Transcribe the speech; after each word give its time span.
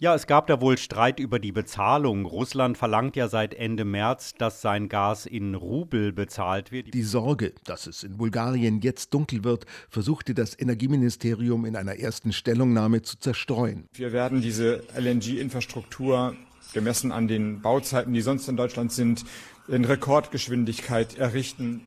Ja, 0.00 0.14
es 0.14 0.28
gab 0.28 0.46
da 0.46 0.60
wohl 0.60 0.78
Streit 0.78 1.18
über 1.18 1.40
die 1.40 1.50
Bezahlung. 1.50 2.24
Russland 2.24 2.78
verlangt 2.78 3.16
ja 3.16 3.26
seit 3.26 3.52
Ende 3.52 3.84
März, 3.84 4.32
dass 4.38 4.62
sein 4.62 4.88
Gas 4.88 5.26
in 5.26 5.56
Rubel 5.56 6.12
bezahlt 6.12 6.70
wird. 6.70 6.94
Die 6.94 7.02
Sorge, 7.02 7.52
dass 7.64 7.88
es 7.88 8.04
in 8.04 8.16
Bulgarien 8.16 8.80
jetzt 8.80 9.12
dunkel 9.12 9.42
wird, 9.42 9.66
versuchte 9.90 10.34
das 10.34 10.56
Energieministerium 10.56 11.64
in 11.64 11.74
einer 11.74 11.96
ersten 11.98 12.32
Stellungnahme 12.32 13.02
zu 13.02 13.18
zerstreuen. 13.18 13.88
Wir 13.92 14.12
werden 14.12 14.40
diese 14.40 14.84
LNG-Infrastruktur 14.96 16.36
gemessen 16.72 17.10
an 17.10 17.26
den 17.26 17.60
Bauzeiten, 17.60 18.12
die 18.12 18.20
sonst 18.20 18.46
in 18.48 18.56
Deutschland 18.56 18.92
sind, 18.92 19.24
in 19.66 19.84
Rekordgeschwindigkeit 19.84 21.18
errichten. 21.18 21.84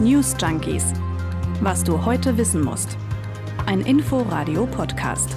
News 0.00 0.34
Junkies. 0.40 0.94
Was 1.60 1.84
du 1.84 2.04
heute 2.04 2.36
wissen 2.36 2.60
musst. 2.60 2.98
Ein 3.66 3.82
Info-Radio-Podcast. 3.82 5.36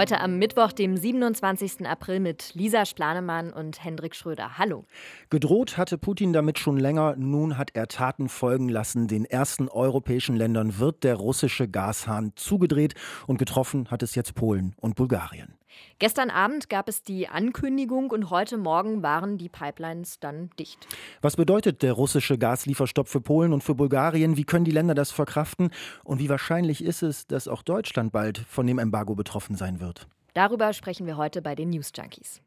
Heute 0.00 0.22
am 0.22 0.38
Mittwoch, 0.38 0.72
dem 0.72 0.96
27. 0.96 1.86
April 1.86 2.20
mit 2.20 2.54
Lisa 2.54 2.86
Splanemann 2.86 3.52
und 3.52 3.84
Hendrik 3.84 4.16
Schröder. 4.16 4.56
Hallo. 4.56 4.86
Gedroht 5.28 5.76
hatte 5.76 5.98
Putin 5.98 6.32
damit 6.32 6.58
schon 6.58 6.78
länger. 6.78 7.16
Nun 7.18 7.58
hat 7.58 7.72
er 7.74 7.86
Taten 7.86 8.30
folgen 8.30 8.70
lassen. 8.70 9.08
Den 9.08 9.26
ersten 9.26 9.68
europäischen 9.68 10.36
Ländern 10.36 10.78
wird 10.78 11.04
der 11.04 11.16
russische 11.16 11.68
Gashahn 11.68 12.32
zugedreht 12.34 12.94
und 13.26 13.36
getroffen 13.36 13.90
hat 13.90 14.02
es 14.02 14.14
jetzt 14.14 14.34
Polen 14.34 14.74
und 14.78 14.96
Bulgarien. 14.96 15.59
Gestern 15.98 16.30
Abend 16.30 16.68
gab 16.68 16.88
es 16.88 17.02
die 17.02 17.28
Ankündigung 17.28 18.10
und 18.10 18.30
heute 18.30 18.58
Morgen 18.58 19.02
waren 19.02 19.38
die 19.38 19.48
Pipelines 19.48 20.20
dann 20.20 20.50
dicht. 20.58 20.86
Was 21.20 21.36
bedeutet 21.36 21.82
der 21.82 21.92
russische 21.92 22.38
Gaslieferstopp 22.38 23.08
für 23.08 23.20
Polen 23.20 23.52
und 23.52 23.62
für 23.62 23.74
Bulgarien? 23.74 24.36
Wie 24.36 24.44
können 24.44 24.64
die 24.64 24.70
Länder 24.70 24.94
das 24.94 25.10
verkraften? 25.10 25.70
Und 26.04 26.18
wie 26.18 26.28
wahrscheinlich 26.28 26.84
ist 26.84 27.02
es, 27.02 27.26
dass 27.26 27.48
auch 27.48 27.62
Deutschland 27.62 28.12
bald 28.12 28.38
von 28.38 28.66
dem 28.66 28.78
Embargo 28.78 29.14
betroffen 29.14 29.56
sein 29.56 29.80
wird? 29.80 30.06
Darüber 30.34 30.72
sprechen 30.72 31.06
wir 31.06 31.16
heute 31.16 31.42
bei 31.42 31.54
den 31.54 31.70
News 31.70 31.92
Junkies. 31.96 32.40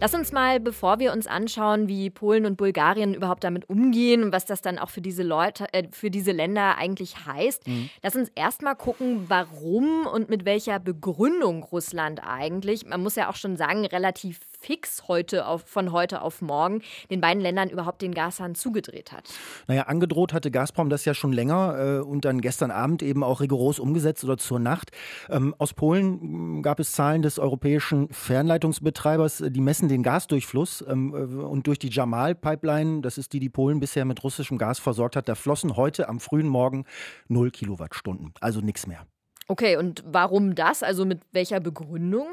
Lass 0.00 0.14
uns 0.14 0.32
mal, 0.32 0.60
bevor 0.60 0.98
wir 0.98 1.12
uns 1.12 1.26
anschauen, 1.26 1.86
wie 1.86 2.08
Polen 2.08 2.46
und 2.46 2.56
Bulgarien 2.56 3.12
überhaupt 3.12 3.44
damit 3.44 3.68
umgehen 3.68 4.24
und 4.24 4.32
was 4.32 4.46
das 4.46 4.62
dann 4.62 4.78
auch 4.78 4.88
für 4.88 5.02
diese 5.02 5.22
Leute, 5.22 5.66
äh, 5.74 5.88
für 5.92 6.10
diese 6.10 6.32
Länder 6.32 6.78
eigentlich 6.78 7.26
heißt, 7.26 7.68
mhm. 7.68 7.90
lass 8.02 8.16
uns 8.16 8.30
erstmal 8.34 8.76
gucken, 8.76 9.26
warum 9.28 10.06
und 10.06 10.30
mit 10.30 10.46
welcher 10.46 10.78
Begründung 10.78 11.62
Russland 11.64 12.22
eigentlich, 12.26 12.86
man 12.86 13.02
muss 13.02 13.16
ja 13.16 13.28
auch 13.28 13.36
schon 13.36 13.58
sagen, 13.58 13.84
relativ 13.84 14.40
fix 14.60 15.08
heute 15.08 15.46
auf, 15.46 15.62
von 15.66 15.92
heute 15.92 16.22
auf 16.22 16.42
morgen 16.42 16.82
den 17.10 17.20
beiden 17.20 17.42
Ländern 17.42 17.70
überhaupt 17.70 18.02
den 18.02 18.14
Gashahn 18.14 18.54
zugedreht 18.54 19.12
hat. 19.12 19.28
Naja, 19.66 19.82
angedroht 19.84 20.32
hatte 20.32 20.50
Gazprom 20.50 20.90
das 20.90 21.04
ja 21.04 21.14
schon 21.14 21.32
länger 21.32 21.98
äh, 21.98 22.00
und 22.00 22.24
dann 22.24 22.40
gestern 22.40 22.70
Abend 22.70 23.02
eben 23.02 23.24
auch 23.24 23.40
rigoros 23.40 23.78
umgesetzt 23.78 24.22
oder 24.24 24.36
zur 24.36 24.58
Nacht. 24.58 24.90
Ähm, 25.28 25.54
aus 25.58 25.72
Polen 25.74 26.58
mm, 26.58 26.62
gab 26.62 26.80
es 26.80 26.92
Zahlen 26.92 27.22
des 27.22 27.38
europäischen 27.38 28.08
Fernleitungsbetreibers, 28.12 29.44
die 29.48 29.60
messen 29.60 29.88
den 29.88 30.02
Gasdurchfluss 30.02 30.84
ähm, 30.86 31.14
äh, 31.14 31.42
und 31.42 31.66
durch 31.66 31.78
die 31.78 31.88
Jamal-Pipeline, 31.88 33.00
das 33.00 33.18
ist 33.18 33.32
die, 33.32 33.40
die 33.40 33.48
Polen 33.48 33.80
bisher 33.80 34.04
mit 34.04 34.22
russischem 34.22 34.58
Gas 34.58 34.78
versorgt 34.78 35.16
hat, 35.16 35.28
da 35.28 35.34
flossen 35.34 35.76
heute 35.76 36.08
am 36.08 36.20
frühen 36.20 36.48
Morgen 36.48 36.84
0 37.28 37.50
Kilowattstunden, 37.50 38.34
also 38.40 38.60
nichts 38.60 38.86
mehr. 38.86 39.06
Okay, 39.50 39.76
und 39.76 40.04
warum 40.06 40.54
das? 40.54 40.84
Also 40.84 41.04
mit 41.04 41.22
welcher 41.32 41.58
Begründung? 41.58 42.28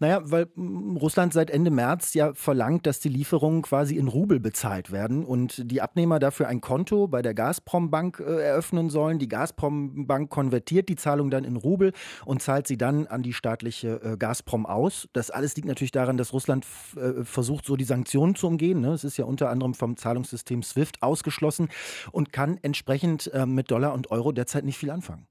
Naja, 0.00 0.20
weil 0.24 0.48
mm, 0.54 0.98
Russland 0.98 1.32
seit 1.32 1.48
Ende 1.48 1.70
März 1.70 2.12
ja 2.12 2.34
verlangt, 2.34 2.84
dass 2.84 3.00
die 3.00 3.08
Lieferungen 3.08 3.62
quasi 3.62 3.96
in 3.96 4.06
Rubel 4.06 4.38
bezahlt 4.38 4.92
werden 4.92 5.24
und 5.24 5.62
die 5.72 5.80
Abnehmer 5.80 6.18
dafür 6.18 6.46
ein 6.46 6.60
Konto 6.60 7.08
bei 7.08 7.22
der 7.22 7.32
Gazprom-Bank 7.32 8.20
äh, 8.20 8.42
eröffnen 8.42 8.90
sollen. 8.90 9.18
Die 9.18 9.30
Gazprom-Bank 9.30 10.28
konvertiert 10.28 10.90
die 10.90 10.96
Zahlung 10.96 11.30
dann 11.30 11.44
in 11.44 11.56
Rubel 11.56 11.94
und 12.26 12.42
zahlt 12.42 12.66
sie 12.66 12.76
dann 12.76 13.06
an 13.06 13.22
die 13.22 13.32
staatliche 13.32 14.02
äh, 14.02 14.16
Gazprom 14.18 14.66
aus. 14.66 15.08
Das 15.14 15.30
alles 15.30 15.56
liegt 15.56 15.68
natürlich 15.68 15.92
daran, 15.92 16.18
dass 16.18 16.34
Russland 16.34 16.66
äh, 16.96 17.24
versucht, 17.24 17.64
so 17.64 17.76
die 17.76 17.84
Sanktionen 17.84 18.34
zu 18.34 18.46
umgehen. 18.46 18.82
Ne? 18.82 18.92
Es 18.92 19.04
ist 19.04 19.16
ja 19.16 19.24
unter 19.24 19.48
anderem 19.48 19.72
vom 19.72 19.96
Zahlungssystem 19.96 20.62
SWIFT 20.62 21.02
ausgeschlossen 21.02 21.70
und 22.12 22.30
kann 22.30 22.58
entsprechend 22.60 23.30
mit 23.46 23.70
Dollar 23.70 23.94
und 23.94 24.10
Euro 24.10 24.32
derzeit 24.32 24.64
nicht 24.64 24.76
viel 24.76 24.90
anfangen. 24.90 25.26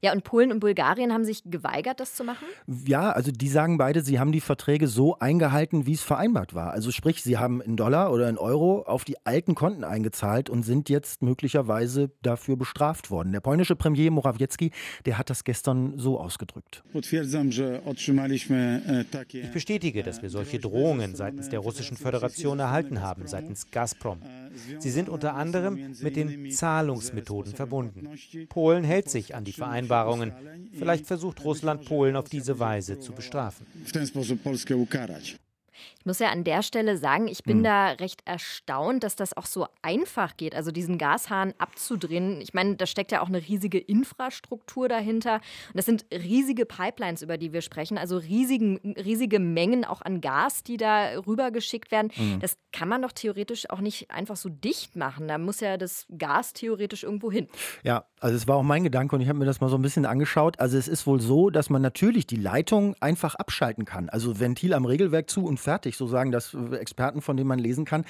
Ja, 0.00 0.12
und 0.12 0.24
Polen 0.24 0.52
und 0.52 0.60
Bulgarien 0.60 1.12
haben 1.12 1.24
sich 1.24 1.42
geweigert, 1.44 2.00
das 2.00 2.14
zu 2.14 2.24
machen? 2.24 2.46
Ja, 2.66 3.10
also 3.10 3.30
die 3.30 3.48
sagen 3.48 3.78
beide, 3.78 4.02
sie 4.02 4.18
haben 4.18 4.32
die 4.32 4.40
Verträge 4.40 4.88
so 4.88 5.18
eingehalten, 5.18 5.86
wie 5.86 5.92
es 5.92 6.02
vereinbart 6.02 6.54
war. 6.54 6.72
Also 6.72 6.90
sprich, 6.90 7.22
sie 7.22 7.38
haben 7.38 7.60
in 7.60 7.76
Dollar 7.76 8.12
oder 8.12 8.28
in 8.28 8.38
Euro 8.38 8.82
auf 8.82 9.04
die 9.04 9.16
alten 9.24 9.54
Konten 9.54 9.84
eingezahlt 9.84 10.50
und 10.50 10.62
sind 10.62 10.88
jetzt 10.88 11.22
möglicherweise 11.22 12.10
dafür 12.22 12.56
bestraft 12.56 13.10
worden. 13.10 13.32
Der 13.32 13.40
polnische 13.40 13.76
Premier 13.76 14.10
Morawiecki, 14.10 14.70
der 15.06 15.18
hat 15.18 15.30
das 15.30 15.44
gestern 15.44 15.98
so 15.98 16.18
ausgedrückt. 16.18 16.82
Ich 19.32 19.52
bestätige, 19.52 20.02
dass 20.02 20.22
wir 20.22 20.30
solche 20.30 20.58
Drohungen 20.58 21.14
seitens 21.14 21.48
der 21.48 21.60
Russischen 21.60 21.96
Föderation 21.96 22.58
erhalten 22.58 23.02
haben, 23.02 23.26
seitens 23.26 23.70
Gazprom. 23.70 24.20
Sie 24.78 24.90
sind 24.90 25.08
unter 25.08 25.34
anderem 25.34 25.94
mit 26.00 26.16
den 26.16 26.50
Zahlungsmethoden 26.50 27.54
verbunden. 27.54 28.08
Polen 28.48 28.84
hält 28.84 29.08
sich 29.08 29.34
an 29.34 29.44
die 29.44 29.52
Vereinbarungen. 29.60 30.32
Vielleicht 30.72 31.06
versucht 31.06 31.44
Russland 31.44 31.84
Polen 31.84 32.16
auf 32.16 32.28
diese 32.28 32.58
Weise 32.58 32.98
zu 32.98 33.12
bestrafen. 33.12 33.66
Ich 35.98 36.06
muss 36.06 36.18
ja 36.18 36.30
an 36.30 36.44
der 36.44 36.62
Stelle 36.62 36.96
sagen, 36.96 37.28
ich 37.28 37.42
bin 37.42 37.58
mhm. 37.58 37.64
da 37.64 37.88
recht 37.92 38.22
erstaunt, 38.24 39.04
dass 39.04 39.16
das 39.16 39.36
auch 39.36 39.46
so 39.46 39.66
einfach 39.82 40.36
geht, 40.36 40.54
also 40.54 40.70
diesen 40.70 40.98
Gashahn 40.98 41.52
abzudrehen. 41.58 42.40
Ich 42.40 42.54
meine, 42.54 42.76
da 42.76 42.86
steckt 42.86 43.12
ja 43.12 43.20
auch 43.20 43.28
eine 43.28 43.46
riesige 43.46 43.78
Infrastruktur 43.78 44.88
dahinter. 44.88 45.34
Und 45.34 45.76
das 45.76 45.86
sind 45.86 46.06
riesige 46.12 46.66
Pipelines, 46.66 47.22
über 47.22 47.36
die 47.36 47.52
wir 47.52 47.60
sprechen, 47.60 47.98
also 47.98 48.16
riesigen, 48.16 48.94
riesige 48.96 49.38
Mengen 49.38 49.84
auch 49.84 50.02
an 50.02 50.20
Gas, 50.20 50.62
die 50.62 50.76
da 50.76 51.18
rübergeschickt 51.26 51.90
werden. 51.90 52.10
Mhm. 52.16 52.40
Das 52.40 52.56
kann 52.72 52.88
man 52.88 53.02
doch 53.02 53.12
theoretisch 53.12 53.68
auch 53.70 53.80
nicht 53.80 54.10
einfach 54.10 54.36
so 54.36 54.48
dicht 54.48 54.96
machen. 54.96 55.28
Da 55.28 55.38
muss 55.38 55.60
ja 55.60 55.76
das 55.76 56.06
Gas 56.16 56.52
theoretisch 56.52 57.02
irgendwo 57.02 57.30
hin. 57.30 57.48
Ja, 57.82 58.04
also 58.20 58.36
es 58.36 58.46
war 58.46 58.56
auch 58.56 58.62
mein 58.62 58.84
Gedanke 58.84 59.16
und 59.16 59.22
ich 59.22 59.28
habe 59.28 59.38
mir 59.38 59.46
das 59.46 59.60
mal 59.60 59.68
so 59.68 59.76
ein 59.76 59.82
bisschen 59.82 60.06
angeschaut. 60.06 60.60
Also 60.60 60.78
es 60.78 60.88
ist 60.88 61.06
wohl 61.06 61.20
so, 61.20 61.50
dass 61.50 61.70
man 61.70 61.82
natürlich 61.82 62.26
die 62.26 62.36
Leitung 62.36 62.94
einfach 63.00 63.34
abschalten 63.34 63.84
kann. 63.84 64.08
Also 64.08 64.40
Ventil 64.40 64.74
am 64.74 64.84
Regelwerk 64.84 65.28
zu 65.28 65.44
und 65.44 65.58
fertig 65.58 65.69
fertig, 65.70 65.96
so 65.96 66.08
sagen 66.08 66.32
das 66.32 66.52
äh, 66.52 66.76
Experten, 66.76 67.22
von 67.22 67.36
denen 67.36 67.46
man 67.46 67.60
lesen 67.60 67.84
kann. 67.84 68.04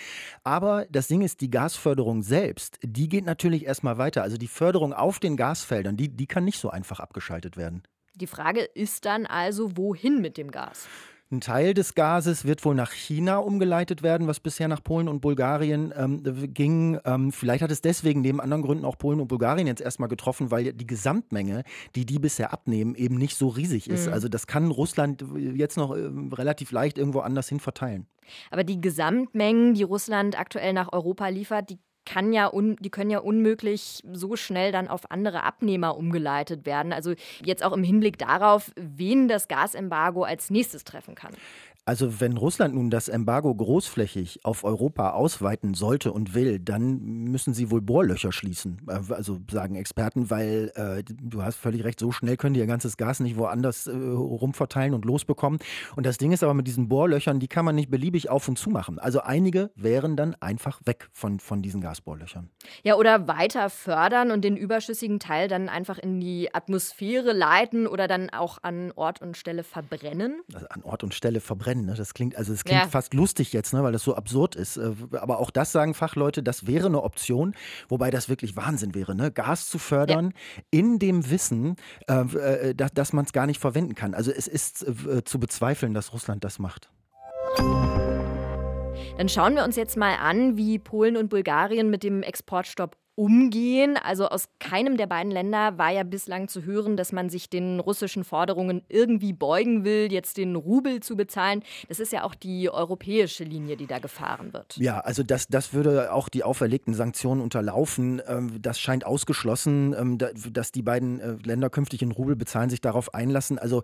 Aber 0.44 0.87
das 0.91 1.09
Ding 1.09 1.21
ist, 1.21 1.43
die 1.43 1.50
Gasförderung 1.50 2.22
selbst, 2.22 2.78
die 2.82 3.06
geht 3.06 3.26
natürlich 3.26 3.66
erstmal 3.66 3.98
weiter. 3.98 4.22
Also 4.22 4.38
die 4.38 4.48
Förderung 4.48 4.94
auf 4.94 5.19
den 5.19 5.37
Gasfeldern, 5.37 5.99
die, 5.99 6.09
die 6.09 6.26
kann 6.26 6.44
nicht 6.44 6.59
so 6.59 6.70
einfach 6.70 7.00
abgeschaltet 7.00 7.59
werden. 7.59 7.82
Die 8.15 8.26
Frage 8.26 8.62
ist 8.62 9.04
dann 9.04 9.26
also, 9.26 9.76
wohin 9.76 10.22
mit 10.22 10.38
dem 10.38 10.50
Gas? 10.50 10.88
Ein 11.33 11.41
Teil 11.41 11.75
des 11.75 11.95
Gases 11.95 12.45
wird 12.45 12.65
wohl 12.65 12.75
nach 12.75 12.91
China 12.91 13.39
umgeleitet 13.39 14.03
werden, 14.03 14.27
was 14.27 14.41
bisher 14.41 14.67
nach 14.67 14.83
Polen 14.83 15.07
und 15.07 15.21
Bulgarien 15.21 15.95
ähm, 15.97 16.23
ging. 16.53 16.99
Ähm, 17.05 17.31
vielleicht 17.31 17.63
hat 17.63 17.71
es 17.71 17.81
deswegen 17.81 18.21
neben 18.21 18.41
anderen 18.41 18.63
Gründen 18.63 18.85
auch 18.85 18.99
Polen 18.99 19.21
und 19.21 19.29
Bulgarien 19.29 19.69
jetzt 19.69 19.81
erstmal 19.81 20.09
getroffen, 20.09 20.51
weil 20.51 20.73
die 20.73 20.87
Gesamtmenge, 20.89 21.63
die 21.95 22.05
die 22.05 22.19
bisher 22.19 22.53
abnehmen, 22.53 22.97
eben 22.97 23.15
nicht 23.15 23.37
so 23.37 23.47
riesig 23.47 23.89
ist. 23.89 24.09
Mhm. 24.09 24.13
Also 24.13 24.29
das 24.29 24.49
kann 24.49 24.73
Russland 24.73 25.25
jetzt 25.37 25.77
noch 25.77 25.95
äh, 25.95 26.11
relativ 26.33 26.73
leicht 26.73 26.99
irgendwo 26.99 27.21
anders 27.21 27.49
hin 27.49 27.61
verteilen. 27.61 28.09
Aber 28.51 28.65
die 28.65 28.81
Gesamtmengen, 28.81 29.75
die 29.75 29.85
Russland 29.85 30.39
aktuell 30.39 30.73
nach 30.73 30.93
Europa 30.93 31.29
liefert, 31.29 31.71
die 31.71 31.79
kann 32.10 32.32
ja 32.32 32.50
die 32.53 32.91
können 32.91 33.10
ja 33.10 33.21
unmöglich 33.21 34.03
so 34.12 34.34
schnell 34.34 34.72
dann 34.72 34.88
auf 34.88 35.12
andere 35.12 35.44
Abnehmer 35.44 35.97
umgeleitet 35.97 36.66
werden. 36.66 36.93
Also 36.93 37.15
jetzt 37.44 37.62
auch 37.62 37.72
im 37.72 37.84
Hinblick 37.84 38.19
darauf, 38.19 38.72
wen 38.75 39.28
das 39.28 39.47
Gasembargo 39.47 40.25
als 40.25 40.50
nächstes 40.50 40.82
treffen 40.82 41.15
kann. 41.15 41.32
Also 41.87 42.21
wenn 42.21 42.37
Russland 42.37 42.75
nun 42.75 42.91
das 42.91 43.09
Embargo 43.09 43.55
großflächig 43.55 44.41
auf 44.45 44.65
Europa 44.65 45.11
ausweiten 45.11 45.75
sollte 45.75 46.13
und 46.13 46.35
will, 46.35 46.59
dann 46.59 47.01
müssen 47.01 47.55
sie 47.55 47.71
wohl 47.71 47.81
Bohrlöcher 47.81 48.33
schließen, 48.33 48.83
äh, 48.87 49.13
also 49.13 49.41
sagen 49.51 49.77
Experten, 49.77 50.31
weil 50.31 50.73
äh, 50.75 51.03
du 51.05 51.43
hast 51.43 51.57
völlig 51.57 51.85
recht, 51.85 51.99
so 51.99 52.13
schnell 52.13 52.37
können 52.37 52.55
die 52.55 52.61
ihr 52.61 52.67
ganzes 52.67 52.97
Gas 52.97 53.21
nicht 53.21 53.37
woanders 53.37 53.87
äh, 53.87 53.93
rumverteilen 53.93 54.94
und 54.94 55.05
losbekommen. 55.05 55.59
Und 55.97 56.05
das 56.05 56.19
Ding 56.19 56.32
ist 56.32 56.44
aber 56.44 56.55
mit 56.55 56.67
diesen 56.67 56.88
Bohrlöchern, 56.88 57.41
die 57.41 57.49
kann 57.49 57.65
man 57.65 57.75
nicht 57.75 57.91
beliebig 57.91 58.29
auf 58.29 58.47
und 58.47 58.59
zu 58.59 58.71
machen. 58.71 58.99
Also 58.99 59.21
einige 59.23 59.71
wären 59.75 60.17
dann 60.17 60.35
einfach 60.41 60.81
weg 60.85 61.09
von, 61.12 61.41
von 61.41 61.62
diesen 61.62 61.81
Gasbohrlöchern. 61.81 62.50
Ja, 62.83 62.97
oder 62.97 63.26
weiter 63.26 63.71
fördern 63.71 64.31
und 64.31 64.43
den 64.44 64.56
überschüssigen 64.56 65.19
Teil 65.19 65.49
dann 65.49 65.69
einfach 65.69 65.99
in 65.99 66.21
die 66.21 66.55
Atmosphäre 66.55 67.33
leiten 67.33 67.87
oder 67.87 68.06
dann 68.06 68.31
auch 68.31 68.59
an 68.62 68.93
Ort 68.94 69.23
und 69.23 69.37
Stelle 69.37 69.65
verbrennen. 69.65 70.43
Also 70.53 70.67
an 70.69 70.83
Ort 70.83 71.03
und 71.03 71.15
Stelle 71.15 71.41
verbrennen 71.41 71.69
brennen. 71.70 71.87
Ne? 71.87 71.94
Das 71.94 72.14
klingt, 72.14 72.37
also 72.37 72.52
es 72.52 72.64
klingt 72.64 72.82
ja. 72.82 72.88
fast 72.88 73.14
lustig 73.14 73.52
jetzt, 73.52 73.72
ne? 73.72 73.82
weil 73.82 73.93
das 73.93 74.02
so 74.02 74.14
absurd 74.14 74.56
ist. 74.56 74.76
Äh, 74.76 74.93
aber 75.12 75.38
auch 75.38 75.50
das 75.50 75.72
sagen 75.72 75.94
Fachleute, 75.94 76.43
das 76.43 76.67
wäre 76.67 76.87
eine 76.87 77.02
Option, 77.02 77.55
wobei 77.88 78.11
das 78.11 78.28
wirklich 78.28 78.56
Wahnsinn 78.56 78.94
wäre, 78.94 79.14
ne? 79.14 79.31
Gas 79.31 79.69
zu 79.69 79.78
fördern 79.78 80.32
ja. 80.56 80.62
in 80.70 80.99
dem 80.99 81.31
Wissen, 81.31 81.76
äh, 82.08 82.14
äh 82.14 82.75
dass, 82.75 82.93
dass 82.93 83.12
man 83.12 83.25
es 83.25 83.32
gar 83.32 83.46
nicht 83.46 83.61
verwenden 83.61 83.94
kann. 83.94 84.14
Also 84.14 84.31
es 84.31 84.49
ist 84.49 84.87
äh, 84.87 85.25
zu 85.25 85.38
bezweifeln, 85.38 85.94
dass 85.94 86.12
Russland 86.12 86.44
das 86.44 86.58
macht. 86.58 86.90
Dann 89.16 89.28
schauen 89.28 89.55
wir 89.55 89.64
uns 89.64 89.76
jetzt 89.76 89.96
mal 89.96 90.16
an, 90.16 90.56
wie 90.56 90.78
Polen 90.78 91.16
und 91.16 91.28
Bulgarien 91.28 91.90
mit 91.90 92.02
dem 92.02 92.23
Exportstopp 92.23 92.96
umgehen? 93.20 93.99
Also 94.02 94.28
aus 94.28 94.49
keinem 94.61 94.96
der 94.96 95.06
beiden 95.06 95.31
Länder 95.31 95.76
war 95.76 95.90
ja 95.90 96.05
bislang 96.05 96.49
zu 96.49 96.64
hören, 96.64 96.96
dass 96.96 97.12
man 97.12 97.28
sich 97.28 97.50
den 97.50 97.78
russischen 97.78 98.25
Forderungen 98.25 98.82
irgendwie 98.88 99.34
beugen 99.34 99.84
will, 99.84 100.11
jetzt 100.11 100.38
den 100.38 100.56
Rubel 100.56 101.00
zu 101.00 101.19
bezahlen. 101.19 101.62
Das 101.90 102.00
ist 102.00 102.14
ja 102.14 102.25
auch 102.25 102.34
die 102.34 102.70
europäische 102.70 103.44
Linie, 103.44 103.76
die 103.76 103.87
da 103.87 103.99
gefahren 103.99 104.55
wird. 104.55 104.78
Ja, 104.78 105.00
also 105.00 105.22
das, 105.22 105.49
das 105.49 105.75
würde 105.75 106.14
auch 106.14 106.31
die 106.31 106.44
auferlegten 106.44 106.94
Sanktionen 106.94 107.43
unterlaufen. 107.43 108.22
Ähm, 108.26 108.62
das 108.62 108.81
scheint 108.81 109.05
ausgeschlossen, 109.05 109.94
ähm, 109.99 110.16
dass 110.16 110.73
die 110.73 110.82
beiden 110.82 111.20
äh, 111.20 111.37
Länder 111.44 111.69
künftig 111.69 112.00
in 112.00 112.12
Rubel 112.12 112.37
bezahlen, 112.37 112.70
sich 112.70 112.81
darauf 112.81 113.12
einlassen. 113.12 113.58
Also 113.58 113.82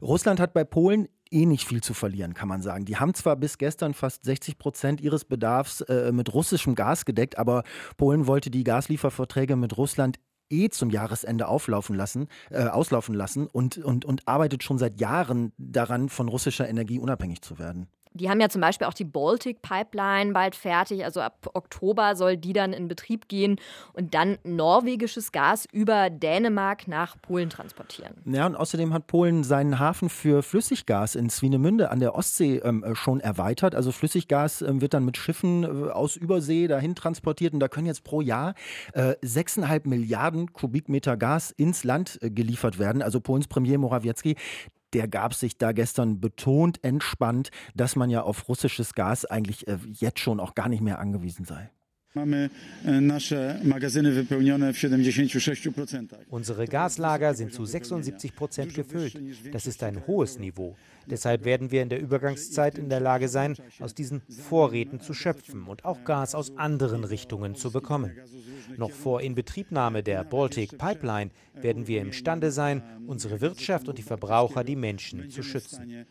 Russland 0.00 0.38
hat 0.38 0.54
bei 0.54 0.62
Polen 0.62 1.08
eh 1.30 1.46
nicht 1.46 1.66
viel 1.66 1.82
zu 1.82 1.94
verlieren, 1.94 2.34
kann 2.34 2.48
man 2.48 2.62
sagen. 2.62 2.84
Die 2.84 2.96
haben 2.96 3.14
zwar 3.14 3.36
bis 3.36 3.58
gestern 3.58 3.94
fast 3.94 4.24
60 4.24 4.58
Prozent 4.58 5.00
ihres 5.00 5.24
Bedarfs 5.24 5.80
äh, 5.82 6.12
mit 6.12 6.32
russischem 6.32 6.74
Gas 6.74 7.04
gedeckt, 7.04 7.38
aber 7.38 7.64
Polen 7.96 8.26
wollte 8.26 8.50
die 8.50 8.64
Gaslieferverträge 8.64 9.56
mit 9.56 9.76
Russland 9.76 10.18
eh 10.50 10.68
zum 10.68 10.90
Jahresende 10.90 11.48
auflaufen 11.48 11.96
lassen, 11.96 12.28
äh, 12.50 12.64
auslaufen 12.64 13.14
lassen 13.14 13.46
und, 13.46 13.78
und, 13.78 14.04
und 14.04 14.28
arbeitet 14.28 14.62
schon 14.62 14.78
seit 14.78 15.00
Jahren 15.00 15.52
daran, 15.58 16.08
von 16.08 16.28
russischer 16.28 16.68
Energie 16.68 16.98
unabhängig 16.98 17.42
zu 17.42 17.58
werden. 17.58 17.88
Die 18.16 18.28
haben 18.28 18.40
ja 18.40 18.48
zum 18.48 18.60
Beispiel 18.60 18.86
auch 18.86 18.94
die 18.94 19.04
Baltic 19.04 19.62
Pipeline 19.62 20.32
bald 20.32 20.54
fertig. 20.54 21.04
Also 21.04 21.20
ab 21.20 21.50
Oktober 21.54 22.16
soll 22.16 22.36
die 22.36 22.52
dann 22.52 22.72
in 22.72 22.88
Betrieb 22.88 23.28
gehen 23.28 23.56
und 23.92 24.14
dann 24.14 24.38
norwegisches 24.44 25.32
Gas 25.32 25.66
über 25.72 26.10
Dänemark 26.10 26.88
nach 26.88 27.16
Polen 27.20 27.50
transportieren. 27.50 28.14
Ja, 28.24 28.46
und 28.46 28.56
außerdem 28.56 28.92
hat 28.92 29.06
Polen 29.06 29.44
seinen 29.44 29.78
Hafen 29.78 30.08
für 30.08 30.42
Flüssiggas 30.42 31.14
in 31.14 31.30
Swinemünde 31.30 31.90
an 31.90 32.00
der 32.00 32.14
Ostsee 32.14 32.56
ähm, 32.58 32.82
äh, 32.82 32.94
schon 32.94 33.20
erweitert. 33.20 33.74
Also 33.74 33.92
Flüssiggas 33.92 34.62
ähm, 34.62 34.80
wird 34.80 34.94
dann 34.94 35.04
mit 35.04 35.16
Schiffen 35.16 35.64
äh, 35.64 35.90
aus 35.90 36.16
Übersee 36.16 36.66
dahin 36.66 36.94
transportiert 36.94 37.52
und 37.52 37.60
da 37.60 37.68
können 37.68 37.86
jetzt 37.86 38.04
pro 38.04 38.20
Jahr 38.20 38.54
äh, 38.92 39.14
6,5 39.24 39.88
Milliarden 39.88 40.52
Kubikmeter 40.52 41.16
Gas 41.16 41.50
ins 41.50 41.84
Land 41.84 42.18
äh, 42.22 42.30
geliefert 42.30 42.78
werden. 42.78 43.02
Also 43.02 43.20
Polens 43.20 43.48
Premier 43.48 43.78
Morawiecki, 43.78 44.36
der 44.92 45.08
gab 45.08 45.34
sich 45.34 45.58
da 45.58 45.72
gestern 45.72 46.20
betont 46.20 46.82
entspannt, 46.84 47.50
dass 47.74 47.96
man 47.96 48.10
ja 48.10 48.22
auf 48.22 48.48
russisches 48.48 48.94
Gas 48.94 49.24
eigentlich 49.24 49.66
äh, 49.68 49.78
jetzt 49.92 50.20
schon 50.20 50.40
auch 50.40 50.54
gar 50.54 50.68
nicht 50.68 50.82
mehr 50.82 50.98
angewiesen 50.98 51.44
sei. 51.44 51.70
E, 52.16 52.48
Unsere 56.30 56.66
Gaslager 56.66 57.34
sind 57.34 57.52
zu 57.52 57.64
76 57.64 58.34
Prozent 58.34 58.74
gefüllt. 58.74 59.20
Das 59.52 59.66
ist 59.66 59.82
ein 59.82 60.06
hohes 60.06 60.38
Niveau. 60.38 60.76
Deshalb 61.06 61.44
werden 61.44 61.70
wir 61.70 61.82
in 61.82 61.88
der 61.88 62.00
Übergangszeit 62.00 62.78
in 62.78 62.88
der 62.88 63.00
Lage 63.00 63.28
sein, 63.28 63.54
aus 63.80 63.94
diesen 63.94 64.22
Vorräten 64.28 65.00
zu 65.00 65.14
schöpfen 65.14 65.64
und 65.64 65.84
auch 65.84 66.04
Gas 66.04 66.34
aus 66.34 66.56
anderen 66.56 67.04
Richtungen 67.04 67.54
zu 67.54 67.70
bekommen. 67.70 68.12
Noch 68.76 68.90
vor 68.90 69.20
Inbetriebnahme 69.20 70.02
der 70.02 70.24
Baltic 70.24 70.78
Pipeline 70.78 71.30
werden 71.54 71.86
wir 71.86 72.00
imstande 72.00 72.50
sein, 72.50 72.82
unsere 73.06 73.40
Wirtschaft 73.40 73.88
und 73.88 73.98
die 73.98 74.02
Verbraucher, 74.02 74.64
die 74.64 74.76
Menschen 74.76 75.30
zu 75.30 75.42
schützen. 75.42 76.06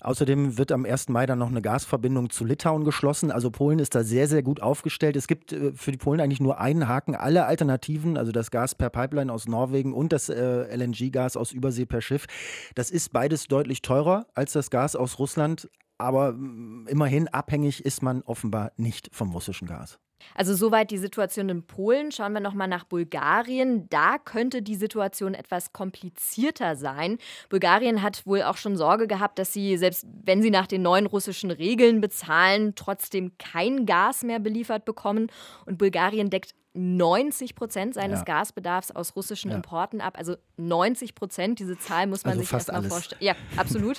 Außerdem 0.00 0.58
wird 0.58 0.72
am 0.72 0.84
1. 0.84 1.08
Mai 1.08 1.26
dann 1.26 1.38
noch 1.38 1.50
eine 1.50 1.62
Gasverbindung 1.62 2.30
zu 2.30 2.44
Litauen 2.44 2.84
geschlossen. 2.84 3.30
Also 3.30 3.50
Polen 3.50 3.78
ist 3.78 3.94
da 3.94 4.02
sehr, 4.02 4.28
sehr 4.28 4.42
gut 4.42 4.62
aufgestellt. 4.62 5.16
Es 5.16 5.26
gibt 5.26 5.52
äh, 5.52 5.72
für 5.72 5.92
die 5.92 5.98
Polen 5.98 6.20
eigentlich 6.20 6.40
nur 6.40 6.60
einen 6.60 6.88
Haken. 6.88 7.14
Alle 7.14 7.46
Alternativen, 7.46 8.16
also 8.16 8.32
das 8.32 8.50
Gas 8.50 8.74
per 8.74 8.90
Pipeline 8.90 9.32
aus 9.32 9.46
Norwegen 9.46 9.92
und 9.92 10.12
das 10.12 10.28
äh, 10.28 10.74
LNG-Gas 10.74 11.36
aus 11.36 11.52
Übersee 11.52 11.86
per 11.86 12.00
Schiff, 12.00 12.26
das 12.74 12.90
ist 12.90 13.12
beides 13.12 13.44
deutlich 13.44 13.82
teurer 13.82 14.26
als 14.34 14.52
das 14.52 14.70
Gas 14.70 14.96
aus 14.96 15.18
Russland. 15.18 15.68
Aber 15.98 16.32
mm, 16.32 16.86
immerhin 16.88 17.28
abhängig 17.28 17.84
ist 17.84 18.02
man 18.02 18.22
offenbar 18.22 18.72
nicht 18.76 19.10
vom 19.12 19.32
russischen 19.32 19.68
Gas. 19.68 19.98
Also 20.34 20.54
soweit 20.54 20.90
die 20.90 20.98
Situation 20.98 21.48
in 21.48 21.66
Polen. 21.66 22.12
Schauen 22.12 22.32
wir 22.32 22.40
noch 22.40 22.54
mal 22.54 22.66
nach 22.66 22.84
Bulgarien. 22.84 23.88
Da 23.90 24.18
könnte 24.18 24.62
die 24.62 24.76
Situation 24.76 25.34
etwas 25.34 25.72
komplizierter 25.72 26.76
sein. 26.76 27.18
Bulgarien 27.48 28.02
hat 28.02 28.26
wohl 28.26 28.42
auch 28.42 28.56
schon 28.56 28.76
Sorge 28.76 29.06
gehabt, 29.06 29.38
dass 29.38 29.52
sie 29.52 29.76
selbst 29.76 30.06
wenn 30.24 30.42
sie 30.42 30.50
nach 30.50 30.66
den 30.66 30.82
neuen 30.82 31.06
russischen 31.06 31.50
Regeln 31.50 32.00
bezahlen, 32.00 32.74
trotzdem 32.74 33.32
kein 33.38 33.86
Gas 33.86 34.22
mehr 34.22 34.38
beliefert 34.38 34.84
bekommen 34.84 35.28
und 35.66 35.78
Bulgarien 35.78 36.30
deckt 36.30 36.54
90 36.74 37.54
Prozent 37.54 37.94
seines 37.94 38.20
ja. 38.20 38.24
Gasbedarfs 38.24 38.90
aus 38.92 39.16
russischen 39.16 39.50
ja. 39.50 39.56
Importen 39.56 40.00
ab. 40.00 40.16
Also 40.16 40.36
90 40.56 41.14
Prozent, 41.14 41.58
diese 41.58 41.78
Zahl 41.78 42.06
muss 42.06 42.24
man 42.24 42.32
also 42.32 42.42
sich 42.42 42.52
erstmal 42.52 42.82
vorstellen. 42.84 43.22
Ja, 43.22 43.34
absolut. 43.56 43.98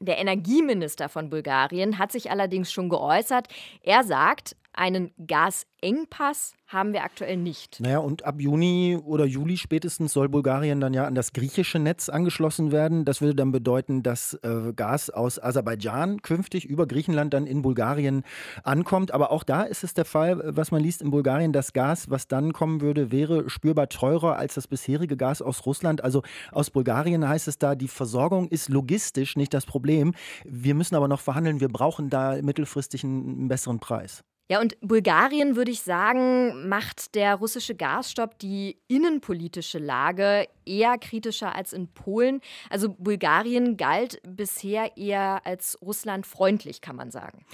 Der 0.00 0.18
Energieminister 0.18 1.08
von 1.08 1.30
Bulgarien 1.30 1.98
hat 1.98 2.10
sich 2.10 2.30
allerdings 2.30 2.72
schon 2.72 2.88
geäußert. 2.88 3.46
Er 3.82 4.02
sagt, 4.02 4.56
einen 4.74 5.12
Gasengpass 5.26 6.54
haben 6.66 6.94
wir 6.94 7.04
aktuell 7.04 7.36
nicht. 7.36 7.80
Naja, 7.80 7.98
und 7.98 8.24
ab 8.24 8.40
Juni 8.40 8.98
oder 9.04 9.26
Juli 9.26 9.58
spätestens 9.58 10.14
soll 10.14 10.30
Bulgarien 10.30 10.80
dann 10.80 10.94
ja 10.94 11.06
an 11.06 11.14
das 11.14 11.34
griechische 11.34 11.78
Netz 11.78 12.08
angeschlossen 12.08 12.72
werden. 12.72 13.04
Das 13.04 13.20
würde 13.20 13.34
dann 13.34 13.52
bedeuten, 13.52 14.02
dass 14.02 14.34
äh, 14.42 14.72
Gas 14.74 15.10
aus 15.10 15.38
Aserbaidschan 15.38 16.22
künftig 16.22 16.64
über 16.64 16.86
Griechenland 16.86 17.34
dann 17.34 17.46
in 17.46 17.60
Bulgarien 17.60 18.22
ankommt. 18.62 19.12
Aber 19.12 19.30
auch 19.30 19.44
da 19.44 19.62
ist 19.62 19.84
es 19.84 19.92
der 19.92 20.06
Fall, 20.06 20.40
was 20.56 20.70
man 20.70 20.82
liest 20.82 21.02
in 21.02 21.10
Bulgarien, 21.10 21.52
das 21.52 21.74
Gas, 21.74 22.08
was 22.08 22.26
dann 22.26 22.54
kommen 22.54 22.80
würde, 22.80 23.12
wäre 23.12 23.50
spürbar 23.50 23.90
teurer 23.90 24.36
als 24.36 24.54
das 24.54 24.66
bisherige 24.66 25.18
Gas 25.18 25.42
aus 25.42 25.66
Russland. 25.66 26.02
Also 26.02 26.22
aus 26.50 26.70
Bulgarien 26.70 27.28
heißt 27.28 27.48
es 27.48 27.58
da, 27.58 27.74
die 27.74 27.88
Versorgung 27.88 28.48
ist 28.48 28.70
logistisch 28.70 29.36
nicht 29.36 29.52
das 29.52 29.66
Problem. 29.66 30.14
Wir 30.44 30.74
müssen 30.74 30.94
aber 30.94 31.08
noch 31.08 31.20
verhandeln. 31.20 31.60
Wir 31.60 31.68
brauchen 31.68 32.08
da 32.08 32.40
mittelfristig 32.40 33.04
einen 33.04 33.48
besseren 33.48 33.78
Preis. 33.78 34.24
Ja, 34.50 34.60
und 34.60 34.76
Bulgarien, 34.80 35.56
würde 35.56 35.70
ich 35.70 35.82
sagen, 35.82 36.68
macht 36.68 37.14
der 37.14 37.36
russische 37.36 37.74
Gasstopp 37.74 38.38
die 38.38 38.76
innenpolitische 38.88 39.78
Lage 39.78 40.46
eher 40.66 40.98
kritischer 40.98 41.54
als 41.54 41.72
in 41.72 41.88
Polen. 41.88 42.40
Also 42.70 42.90
Bulgarien 42.90 43.76
galt 43.76 44.20
bisher 44.26 44.96
eher 44.96 45.46
als 45.46 45.78
russlandfreundlich, 45.80 46.80
kann 46.80 46.96
man 46.96 47.10
sagen. 47.10 47.44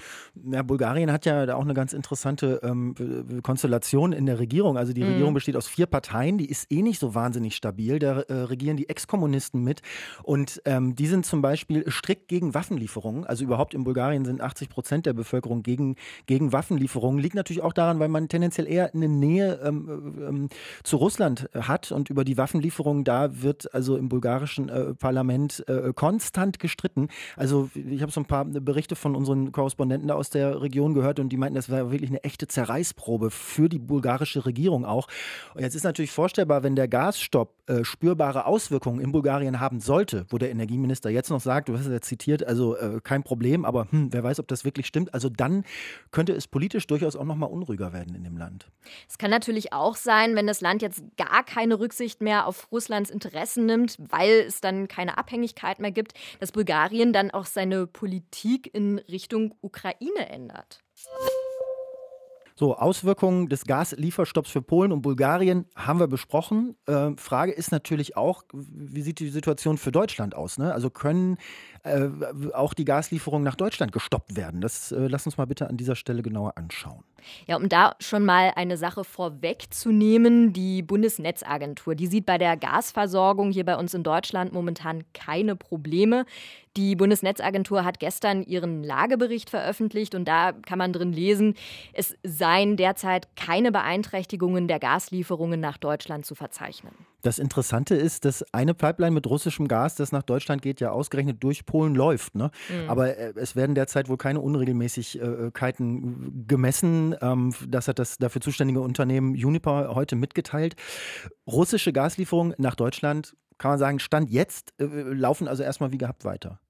Ja, 0.51 0.63
Bulgarien 0.63 1.13
hat 1.13 1.27
ja 1.27 1.55
auch 1.55 1.63
eine 1.63 1.75
ganz 1.75 1.93
interessante 1.93 2.61
ähm, 2.63 2.95
Konstellation 3.43 4.13
in 4.13 4.27
der 4.27 4.39
Regierung. 4.39 4.77
Also 4.77 4.93
die 4.93 5.03
mhm. 5.03 5.11
Regierung 5.11 5.35
besteht 5.35 5.57
aus 5.57 5.69
vier 5.69 5.87
Parteien, 5.87 6.39
die 6.39 6.49
ist 6.49 6.71
eh 6.71 6.83
nicht 6.83 6.99
so 6.99 7.15
wahnsinnig 7.15 7.55
stabil. 7.55 7.99
Da 7.99 8.21
äh, 8.23 8.35
regieren 8.35 8.77
die 8.77 8.89
Ex-Kommunisten 8.89 9.63
mit 9.63 9.83
und 10.23 10.61
ähm, 10.65 10.95
die 10.95 11.07
sind 11.07 11.25
zum 11.25 11.43
Beispiel 11.43 11.91
strikt 11.91 12.29
gegen 12.29 12.55
Waffenlieferungen. 12.55 13.25
Also 13.25 13.45
überhaupt 13.45 13.75
in 13.75 13.85
Bulgarien 13.85 14.25
sind 14.25 14.41
80 14.41 14.69
Prozent 14.69 15.07
der 15.07 15.13
Bevölkerung 15.13 15.63
gegen, 15.63 15.97
gegen 16.27 16.53
Waffenlieferungen. 16.79 17.21
Liegt 17.21 17.35
natürlich 17.35 17.63
auch 17.63 17.73
daran, 17.73 17.99
weil 17.99 18.09
man 18.09 18.29
tendenziell 18.29 18.67
eher 18.67 18.95
eine 18.95 19.09
Nähe 19.09 19.61
ähm, 19.65 20.15
ähm 20.27 20.49
zu 20.83 20.97
Russland 20.97 21.49
hat 21.55 21.93
und 21.93 22.11
über 22.11 22.25
die 22.25 22.37
Waffenlieferungen 22.37 23.05
da 23.05 23.43
wird 23.43 23.75
also 23.75 23.97
im 23.97 24.09
bulgarischen 24.09 24.69
äh, 24.69 24.95
Parlament 24.95 25.65
äh, 25.69 25.93
konstant 25.93 26.59
gestritten. 26.59 27.09
Also 27.37 27.71
ich 27.75 28.03
habe 28.03 28.13
so 28.13 28.21
ein 28.21 28.27
paar 28.27 28.45
Berichte 28.45 28.97
von 28.97 29.15
unseren 29.15 29.53
Korrespondenten 29.53 30.11
aus 30.11 30.31
der 30.31 30.63
Region 30.63 30.95
gehört 30.95 31.19
und 31.21 31.31
die 31.31 31.37
meinten, 31.37 31.57
das 31.57 31.69
wäre 31.69 31.91
wirklich 31.91 32.11
eine 32.11 32.23
echte 32.25 32.47
Zerreißprobe 32.47 33.31
für 33.31 33.69
die 33.69 33.79
bulgarische 33.79 34.47
Regierung 34.47 34.85
auch. 34.85 35.09
Und 35.55 35.63
jetzt 35.63 35.75
ist 35.75 35.85
natürlich 35.85 36.13
vorstellbar, 36.13 36.63
wenn 36.63 36.77
der 36.77 36.89
Gasstopp 36.89 37.55
äh, 37.67 37.85
spürbare 37.85 38.47
Auswirkungen 38.47 39.01
in 39.01 39.13
Bulgarien 39.13 39.61
haben 39.61 39.81
sollte, 39.81 40.27
wo 40.31 40.39
der 40.39 40.51
Energieminister 40.51 41.11
jetzt 41.11 41.31
noch 41.31 41.41
sagt, 41.41 41.69
du 41.69 41.75
hast 41.75 41.87
es 41.87 41.93
ja 41.93 42.01
zitiert, 42.01 42.47
also 42.47 42.77
äh, 42.77 43.01
kein 43.03 43.23
Problem, 43.23 43.65
aber 43.65 43.89
hm, 43.91 44.13
wer 44.13 44.23
weiß, 44.23 44.41
ob 44.41 44.49
das 44.49 44.65
wirklich 44.65 44.87
stimmt. 44.87 45.13
Also 45.13 45.29
dann 45.29 45.65
könnte 46.11 46.33
es 46.33 46.47
politisch 46.47 46.68
durchaus 46.87 47.17
auch 47.17 47.25
noch 47.25 47.37
mal 47.37 47.47
unruhiger 47.47 47.93
werden 47.93 48.15
in 48.15 48.25
dem 48.25 48.37
Land. 48.37 48.71
Es 49.09 49.19
kann 49.19 49.31
natürlich 49.31 49.73
auch 49.73 49.97
sein, 49.97 50.37
wenn 50.37 50.47
das 50.47 50.61
Land 50.61 50.83
jetzt 50.83 51.03
gar 51.17 51.45
keine 51.45 51.79
Rücksicht 51.79 52.21
mehr 52.21 52.47
auf 52.47 52.71
Russland 52.73 52.99
Russlands 52.99 53.11
Interessen 53.11 53.67
nimmt, 53.67 53.97
weil 53.99 54.45
es 54.47 54.61
dann 54.61 54.89
keine 54.89 55.19
Abhängigkeit 55.19 55.79
mehr 55.79 55.91
gibt, 55.91 56.15
dass 56.41 56.53
Bulgarien 56.53 57.13
dann 57.13 57.31
auch 57.31 57.47
seine 57.47 57.87
Politik 57.87 58.73
in 58.75 58.99
Richtung 58.99 59.55
Ukraine 59.61 60.29
ändert. 60.31 60.81
So, 62.55 62.77
Auswirkungen 62.77 63.49
des 63.49 63.67
Gaslieferstopps 63.67 64.51
für 64.51 64.63
Polen 64.63 64.91
und 64.91 65.03
Bulgarien 65.03 65.67
haben 65.77 66.01
wir 66.01 66.09
besprochen. 66.09 66.77
Äh, 66.87 67.11
Frage 67.17 67.53
ist 67.53 67.71
natürlich 67.71 68.17
auch, 68.17 68.43
wie 68.53 69.03
sieht 69.03 69.21
die 69.21 69.29
Situation 69.29 69.79
für 69.79 69.93
Deutschland 69.93 70.35
aus? 70.35 70.59
Ne? 70.59 70.73
Also 70.73 70.91
können 70.91 71.37
äh, 71.85 72.09
auch 72.55 72.75
die 72.75 72.85
Gaslieferungen 72.85 73.45
nach 73.45 73.57
Deutschland 73.57 73.93
gestoppt 73.93 74.37
werden? 74.37 74.61
Das 74.61 74.93
äh, 74.93 75.07
lass 75.09 75.27
uns 75.27 75.37
mal 75.37 75.47
bitte 75.47 75.69
an 75.69 75.77
dieser 75.77 75.97
Stelle 75.97 76.23
genauer 76.23 76.57
anschauen. 76.57 77.05
Ja, 77.47 77.57
um 77.57 77.69
da 77.69 77.97
schon 78.01 78.25
mal 78.25 78.53
eine 78.55 78.77
Sache 78.77 79.05
vorwegzunehmen, 79.05 80.53
die 80.53 80.83
Bundesnetzagentur, 80.83 81.95
die 81.95 82.07
sieht 82.07 82.27
bei 82.27 82.39
der 82.39 82.57
Gasversorgung 82.57 83.51
hier 83.51 83.65
bei 83.65 83.77
uns 83.77 83.95
in 83.95 84.03
Deutschland 84.03 84.53
momentan 84.53 85.05
keine 85.15 85.57
Probleme. 85.57 86.25
Die 86.77 86.95
Bundesnetzagentur 86.95 87.85
hat 87.85 87.99
gestern 87.99 88.43
ihren 88.43 88.85
Lagebericht 88.85 89.51
veröffentlicht 89.51 90.15
und 90.15 90.27
da 90.27 90.53
kann 90.53 90.79
man 90.79 90.93
drin 90.93 91.13
lesen, 91.13 91.55
es 91.93 92.17
seien 92.23 92.77
derzeit 92.77 93.35
keine 93.37 93.73
Beeinträchtigungen 93.73 94.69
der 94.69 94.79
Gaslieferungen 94.79 95.61
nach 95.61 95.77
Deutschland 95.77 96.25
zu 96.25 96.35
verzeichnen. 96.35 96.95
Das 97.23 97.39
Interessante 97.39 97.97
ist, 97.97 98.25
dass 98.25 98.45
eine 98.53 98.75
Pipeline 98.75 99.13
mit 99.13 99.27
russischem 99.27 99.67
Gas, 99.67 99.97
das 99.97 100.13
nach 100.13 100.23
Deutschland 100.23 100.63
geht, 100.63 100.81
ja 100.81 100.93
ausgerechnet 100.93 101.43
durch 101.43 101.67
Polen 101.67 101.95
läuft. 101.95 102.37
Ne? 102.37 102.51
Mhm. 102.69 102.91
Aber 102.91 103.17
äh, 103.17 103.33
es 103.37 103.57
werden 103.57 103.75
derzeit 103.75 104.09
wohl 104.09 104.17
keine 104.17 104.41
Unregelmäßigkeiten 104.41 106.47
gemessen. 106.47 107.17
Ähm, 107.21 107.55
das 107.67 107.89
hat 107.89 107.99
das 107.99 108.19
dafür 108.19 108.41
zuständige 108.41 108.81
Unternehmen 108.81 109.33
Uniper 109.33 109.95
heute 109.95 110.17
mitgeteilt. 110.17 110.77
Russische 111.47 111.93
Gaslieferungen 111.93 112.55
nach 112.59 112.77
Deutschland, 112.77 113.35
kann 113.59 113.73
man 113.73 113.79
sagen, 113.79 113.99
Stand 113.99 114.31
jetzt, 114.31 114.73
äh, 114.81 114.85
laufen 114.85 115.49
also 115.49 115.65
erstmal 115.65 115.91
wie 115.91 115.99
gehabt 115.99 116.25
weiter. 116.25 116.61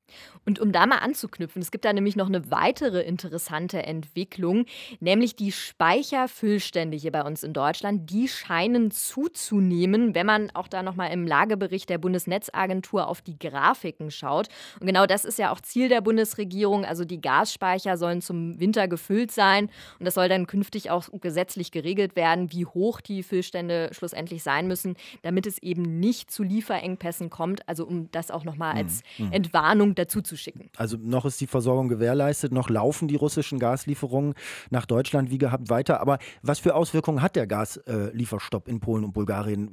Und 0.47 0.61
um 0.61 0.73
da 0.73 0.87
mal 0.87 0.99
anzuknüpfen, 0.99 1.61
es 1.63 1.71
gibt 1.71 1.85
da 1.85 1.93
nämlich 1.93 2.17
noch 2.17 2.29
eine 2.29 2.51
weitere 2.51 3.03
interessante 3.03 3.83
Entwicklung, 3.83 4.65
nämlich 5.01 5.37
die 5.37 5.53
Speicherfüllstände 5.53 6.97
hier 6.97 7.13
bei 7.13 7.23
uns 7.23 7.43
in 7.43 7.53
Deutschland, 7.53 8.11
die 8.11 8.29
scheinen 8.29 8.91
zuzunehmen, 8.91 10.15
wenn 10.15 10.27
man 10.27 10.51
auch 10.55 10.69
da 10.69 10.83
nochmal 10.83 11.13
im 11.13 11.27
Lagebericht 11.27 11.89
der 11.91 11.99
Bundesnetzagentur 11.99 13.09
auf 13.09 13.21
die 13.21 13.39
Grafiken 13.39 14.11
schaut. 14.11 14.49
Und 14.81 14.87
genau 14.87 15.07
das 15.07 15.25
ist 15.25 15.39
ja 15.39 15.53
auch 15.53 15.61
Ziel 15.61 15.89
der 15.89 16.01
Bundesregierung, 16.01 16.85
also 16.85 17.05
die 17.05 17.21
Gasspeicher 17.21 17.97
sollen 17.97 18.21
zum 18.23 18.59
Winter 18.59 18.89
gefüllt 18.89 19.31
sein 19.31 19.71
und 19.99 20.05
das 20.07 20.15
soll 20.15 20.29
dann 20.29 20.47
künftig 20.47 20.91
auch 20.91 21.09
gesetzlich 21.21 21.71
geregelt 21.71 22.17
werden, 22.17 22.53
wie 22.53 22.67
hoch 22.67 23.01
die 23.01 23.23
Füllstände 23.23 23.91
schlussendlich 23.93 24.43
sein 24.43 24.67
müssen, 24.67 24.97
damit 25.23 25.47
es 25.47 25.59
eben 25.59 26.01
nicht 26.01 26.31
zu 26.31 26.43
Lieferengpässen 26.43 27.31
kommt, 27.31 27.69
also 27.69 27.87
um 27.87 28.11
das 28.11 28.31
auch 28.31 28.45
nochmal 28.45 28.77
als 28.77 29.03
mhm. 29.19 29.33
Entwarnung 29.33 29.95
dazu 29.99 30.23
zu 30.23 30.37
schicken. 30.37 30.71
Also 30.77 30.97
noch 31.01 31.25
ist 31.25 31.41
die 31.41 31.47
Versorgung 31.47 31.89
gewährleistet, 31.89 32.53
noch 32.53 32.69
laufen 32.69 33.09
die 33.09 33.17
russischen 33.17 33.59
Gaslieferungen 33.59 34.35
nach 34.71 34.87
Deutschland 34.87 35.31
wie 35.31 35.39
gehabt 35.39 35.71
weiter. 35.71 36.01
Aber 36.01 36.19
was 36.43 36.59
für 36.59 36.75
Auswirkungen 36.75 37.23
hat 37.23 37.37
der 37.37 37.47
Gaslieferstopp 37.47 38.69
in 38.69 38.81
Polen 38.81 39.05
und 39.05 39.13
Bulgarien 39.13 39.71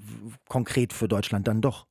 konkret 0.48 0.94
für 0.94 1.08
Deutschland 1.08 1.48
dann 1.48 1.62
doch? 1.62 1.88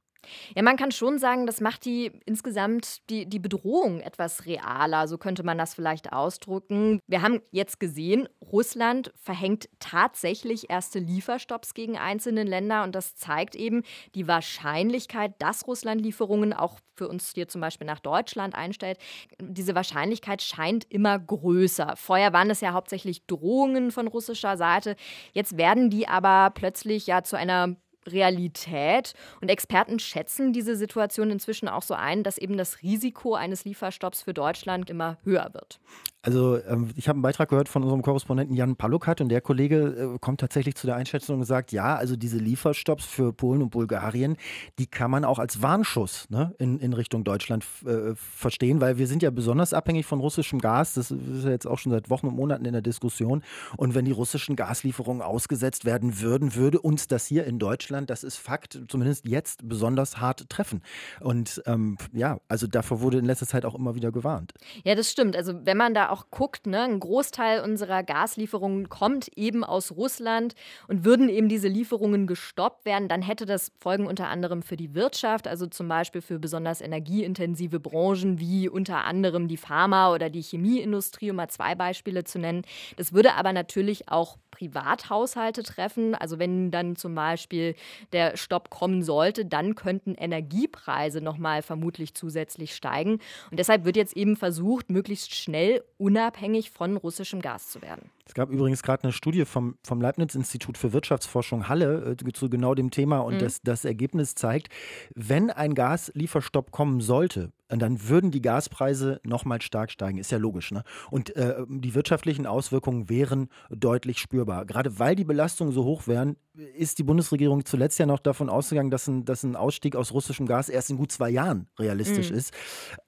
Ja, 0.55 0.63
man 0.63 0.77
kann 0.77 0.93
schon 0.93 1.19
sagen, 1.19 1.47
das 1.47 1.61
macht 1.61 1.85
die 1.85 2.13
insgesamt 2.27 3.09
die, 3.11 3.27
die 3.27 3.39
Bedrohung 3.39 4.01
etwas 4.01 4.47
realer, 4.47 5.09
so 5.09 5.19
könnte 5.19 5.43
man 5.43 5.59
das 5.59 5.75
vielleicht 5.75 6.13
ausdrücken. 6.13 7.01
Wir 7.07 7.23
haben 7.23 7.41
jetzt 7.51 7.81
gesehen, 7.81 8.29
Russland 8.53 9.13
verhängt 9.17 9.69
tatsächlich 9.79 10.71
erste 10.71 10.99
Lieferstopps 10.99 11.75
gegen 11.75 11.99
einzelne 11.99 12.45
Länder 12.45 12.85
und 12.85 12.95
das 12.95 13.17
zeigt 13.17 13.55
eben 13.55 13.83
die 14.15 14.29
Wahrscheinlichkeit, 14.29 15.35
dass 15.39 15.67
Russland 15.67 16.01
Lieferungen 16.01 16.53
auch 16.53 16.79
für 16.97 17.09
uns 17.09 17.33
hier 17.35 17.49
zum 17.49 17.61
Beispiel 17.61 17.87
nach 17.87 18.01
Deutschland 18.01 18.55
einstellt. 18.55 18.99
Diese 19.41 19.75
Wahrscheinlichkeit 19.75 20.43
scheint 20.43 20.85
immer 20.91 21.19
größer. 21.19 21.95
Vorher 21.97 22.33
waren 22.33 22.51
es 22.51 22.61
ja 22.61 22.73
hauptsächlich 22.73 23.27
Drohungen 23.27 23.91
von 23.91 24.07
russischer 24.07 24.57
Seite. 24.57 24.97
Jetzt 25.33 25.57
werden 25.57 25.91
die 25.91 26.09
aber 26.09 26.51
plötzlich 26.55 27.07
ja 27.07 27.23
zu 27.23 27.37
einer 27.37 27.77
Realität. 28.07 29.15
Und 29.41 29.51
Experten 29.51 29.99
schätzen 29.99 30.53
diese 30.53 30.77
Situation 30.77 31.31
inzwischen 31.31 31.69
auch 31.69 31.83
so 31.83 31.95
ein, 31.95 32.23
dass 32.23 32.39
eben 32.39 32.57
das 32.57 32.83
Risiko 32.83 33.35
eines 33.35 33.65
Lieferstopps 33.65 34.23
für 34.23 34.35
Deutschland 34.35 34.91
immer 34.91 35.19
höher 35.25 35.51
wird. 35.53 35.81
Also 36.25 36.59
ähm, 36.67 36.89
ich 36.97 37.07
habe 37.07 37.17
einen 37.17 37.23
Beitrag 37.23 37.51
gehört 37.51 37.69
von 37.69 37.83
unserem 37.83 38.01
Korrespondenten 38.01 38.57
Jan 38.57 38.77
Palukat 38.77 39.21
und 39.21 39.29
der 39.29 39.43
Kollege 39.43 40.15
äh, 40.15 40.19
kommt 40.21 40.41
tatsächlich 40.41 40.75
zu 40.75 40.87
der 40.87 40.97
Einschätzung 40.97 41.41
und 41.41 41.45
sagt, 41.45 41.71
ja, 41.71 41.97
also 41.97 42.17
diese 42.17 42.39
Lieferstopps 42.39 43.05
für 43.05 43.35
Polen 43.35 43.61
und 43.61 43.71
Bulgarien, 43.71 44.39
die 44.79 44.87
kann 44.87 45.11
man 45.11 45.27
auch 45.27 45.39
als 45.39 45.61
Warnschuss 45.61 46.31
ne, 46.31 46.55
in, 46.59 46.79
in 46.79 46.95
Richtung 46.95 47.25
Deutschland 47.25 47.67
äh, 47.85 48.15
verstehen, 48.15 48.81
weil 48.81 48.97
wir 48.97 49.07
sind 49.07 49.23
ja 49.23 49.31
besonders 49.31 49.75
abhängig 49.75 50.07
von 50.07 50.19
russischem 50.19 50.61
Gas. 50.61 50.95
Das 50.95 51.11
ist 51.11 51.45
ja 51.45 51.51
jetzt 51.51 51.67
auch 51.67 51.79
schon 51.79 51.93
seit 51.93 52.09
Wochen 52.09 52.29
und 52.29 52.37
Monaten 52.37 52.65
in 52.65 52.73
der 52.73 52.81
Diskussion. 52.81 53.43
Und 53.77 53.95
wenn 53.95 54.07
die 54.07 54.13
russischen 54.13 54.57
Gaslieferungen 54.57 55.21
ausgesetzt 55.21 55.85
werden 55.85 56.23
würden, 56.23 56.55
würde 56.55 56.81
uns 56.81 57.07
das 57.07 57.27
hier 57.27 57.45
in 57.45 57.59
Deutschland, 57.59 58.09
das 58.09 58.25
ist 58.25 58.39
Fakt, 58.39 58.81
zumindest 58.89 59.29
jetzt 59.29 59.69
besonders 59.69 60.23
hart 60.23 60.49
treffen. 60.49 60.81
Und 61.21 61.63
ähm, 61.67 61.99
ja, 62.15 62.39
also 62.49 62.67
davor 62.67 63.03
wurde 63.03 63.19
in 63.19 63.27
letzter 63.27 63.47
Zeit 63.47 63.67
auch 63.67 63.75
immer 63.75 63.95
wieder 63.95 64.11
gewarnt. 64.11 64.55
Ja, 64.85 64.95
das 64.95 65.11
stimmt. 65.11 65.37
Also 65.37 65.67
wenn 65.67 65.77
man 65.77 65.93
da 65.93 66.14
auch 66.15 66.31
guckt, 66.31 66.67
ne, 66.69 66.83
ein 66.83 67.01
Großteil 67.01 67.61
unserer 67.61 68.05
Gaslieferungen 68.05 68.89
kommt 68.89 69.29
eben 69.37 69.65
aus 69.65 69.91
Russland 69.91 70.55
und 70.87 71.05
würden 71.05 71.29
eben 71.29 71.49
diese 71.49 71.67
Lieferungen 71.67 72.29
gestoppt 72.29 72.85
werden, 72.85 73.09
dann 73.09 73.21
hätte 73.21 73.47
das 73.47 73.73
Folgen 73.81 74.07
unter 74.07 74.29
anderem 74.29 74.63
für 74.63 74.77
die 74.77 74.95
Wirtschaft, 74.95 75.49
also 75.49 75.67
zum 75.67 75.89
Beispiel 75.89 76.21
für 76.21 76.39
besonders 76.39 76.81
energieintensive 76.81 77.81
Branchen 77.81 78.39
wie 78.39 78.69
unter 78.69 79.05
anderem 79.05 79.49
die 79.49 79.57
Pharma- 79.57 80.13
oder 80.13 80.31
die 80.31 80.43
Chemieindustrie, 80.43 81.31
um 81.31 81.37
mal 81.37 81.49
zwei 81.49 81.75
Beispiele 81.75 82.23
zu 82.23 82.39
nennen. 82.39 82.63
Das 82.97 83.13
würde 83.13 83.35
aber 83.35 83.53
natürlich 83.53 84.09
auch 84.09 84.39
Privathaushalte 84.55 85.63
treffen. 85.63 86.15
Also 86.15 86.39
wenn 86.39 86.71
dann 86.71 86.97
zum 86.97 87.15
Beispiel 87.15 87.75
der 88.13 88.37
Stopp 88.37 88.71
kommen 88.71 89.03
sollte, 89.03 89.45
dann 89.45 89.75
könnten 89.75 90.15
Energiepreise 90.15 91.21
nochmal 91.21 91.63
vermutlich 91.63 92.15
zusätzlich 92.15 92.75
steigen. 92.75 93.19
Und 93.51 93.59
deshalb 93.59 93.85
wird 93.85 93.97
jetzt 93.97 94.17
eben 94.17 94.37
versucht, 94.37 94.91
möglichst 94.91 95.35
schnell 95.35 95.83
unabhängig 96.05 96.71
von 96.71 96.99
russischem 96.99 97.41
Gas 97.41 97.71
zu 97.71 97.81
werden. 97.81 98.11
Es 98.27 98.35
gab 98.35 98.51
übrigens 98.51 98.83
gerade 98.83 99.05
eine 99.05 99.13
Studie 99.13 99.47
vom, 99.47 99.77
vom 99.83 100.03
Leibniz-Institut 100.03 100.77
für 100.77 100.93
Wirtschaftsforschung 100.93 101.67
Halle 101.67 102.17
äh, 102.21 102.33
zu 102.35 102.51
genau 102.51 102.75
dem 102.75 102.91
Thema 102.91 103.21
und 103.21 103.37
mhm. 103.37 103.39
das, 103.39 103.63
das 103.63 103.87
Ergebnis 103.87 104.35
zeigt, 104.35 104.69
wenn 105.15 105.49
ein 105.51 105.75
Gaslieferstopp 105.75 106.73
kommen 106.73 107.01
sollte, 107.01 107.53
dann 107.69 108.09
würden 108.09 108.31
die 108.31 108.43
Gaspreise 108.43 109.21
nochmal 109.25 109.63
stark 109.63 109.91
steigen. 109.91 110.19
Ist 110.19 110.31
ja 110.31 110.39
logisch. 110.39 110.71
Ne? 110.71 110.85
Und 111.11 111.35
äh, 111.37 111.65
die 111.69 111.95
wirtschaftlichen 111.95 112.47
Auswirkungen 112.47 113.09
wären 113.09 113.49
deutlich 113.71 114.19
spürbar. 114.19 114.67
Gerade 114.67 114.99
weil 114.99 115.17
die 115.17 115.25
Belastungen 115.25 115.73
so 115.73 115.85
hoch 115.85 116.07
wären, 116.07 116.37
ist 116.77 116.99
die 116.99 117.03
Bundesregierung 117.03 117.65
zuletzt 117.65 117.99
ja 117.99 118.07
noch 118.07 118.21
davon 118.21 118.49
ausgegangen, 118.49 118.91
dass 118.91 119.09
ein, 119.09 119.25
dass 119.25 119.43
ein 119.43 119.57
Ausstieg 119.57 119.97
aus 119.97 120.13
russischem 120.13 120.47
Gas 120.47 120.69
erst 120.69 120.91
in 120.91 120.97
gut 120.97 121.11
zwei 121.11 121.31
Jahren 121.31 121.69
realistisch 121.79 122.31
mhm. 122.31 122.37
ist. 122.37 122.55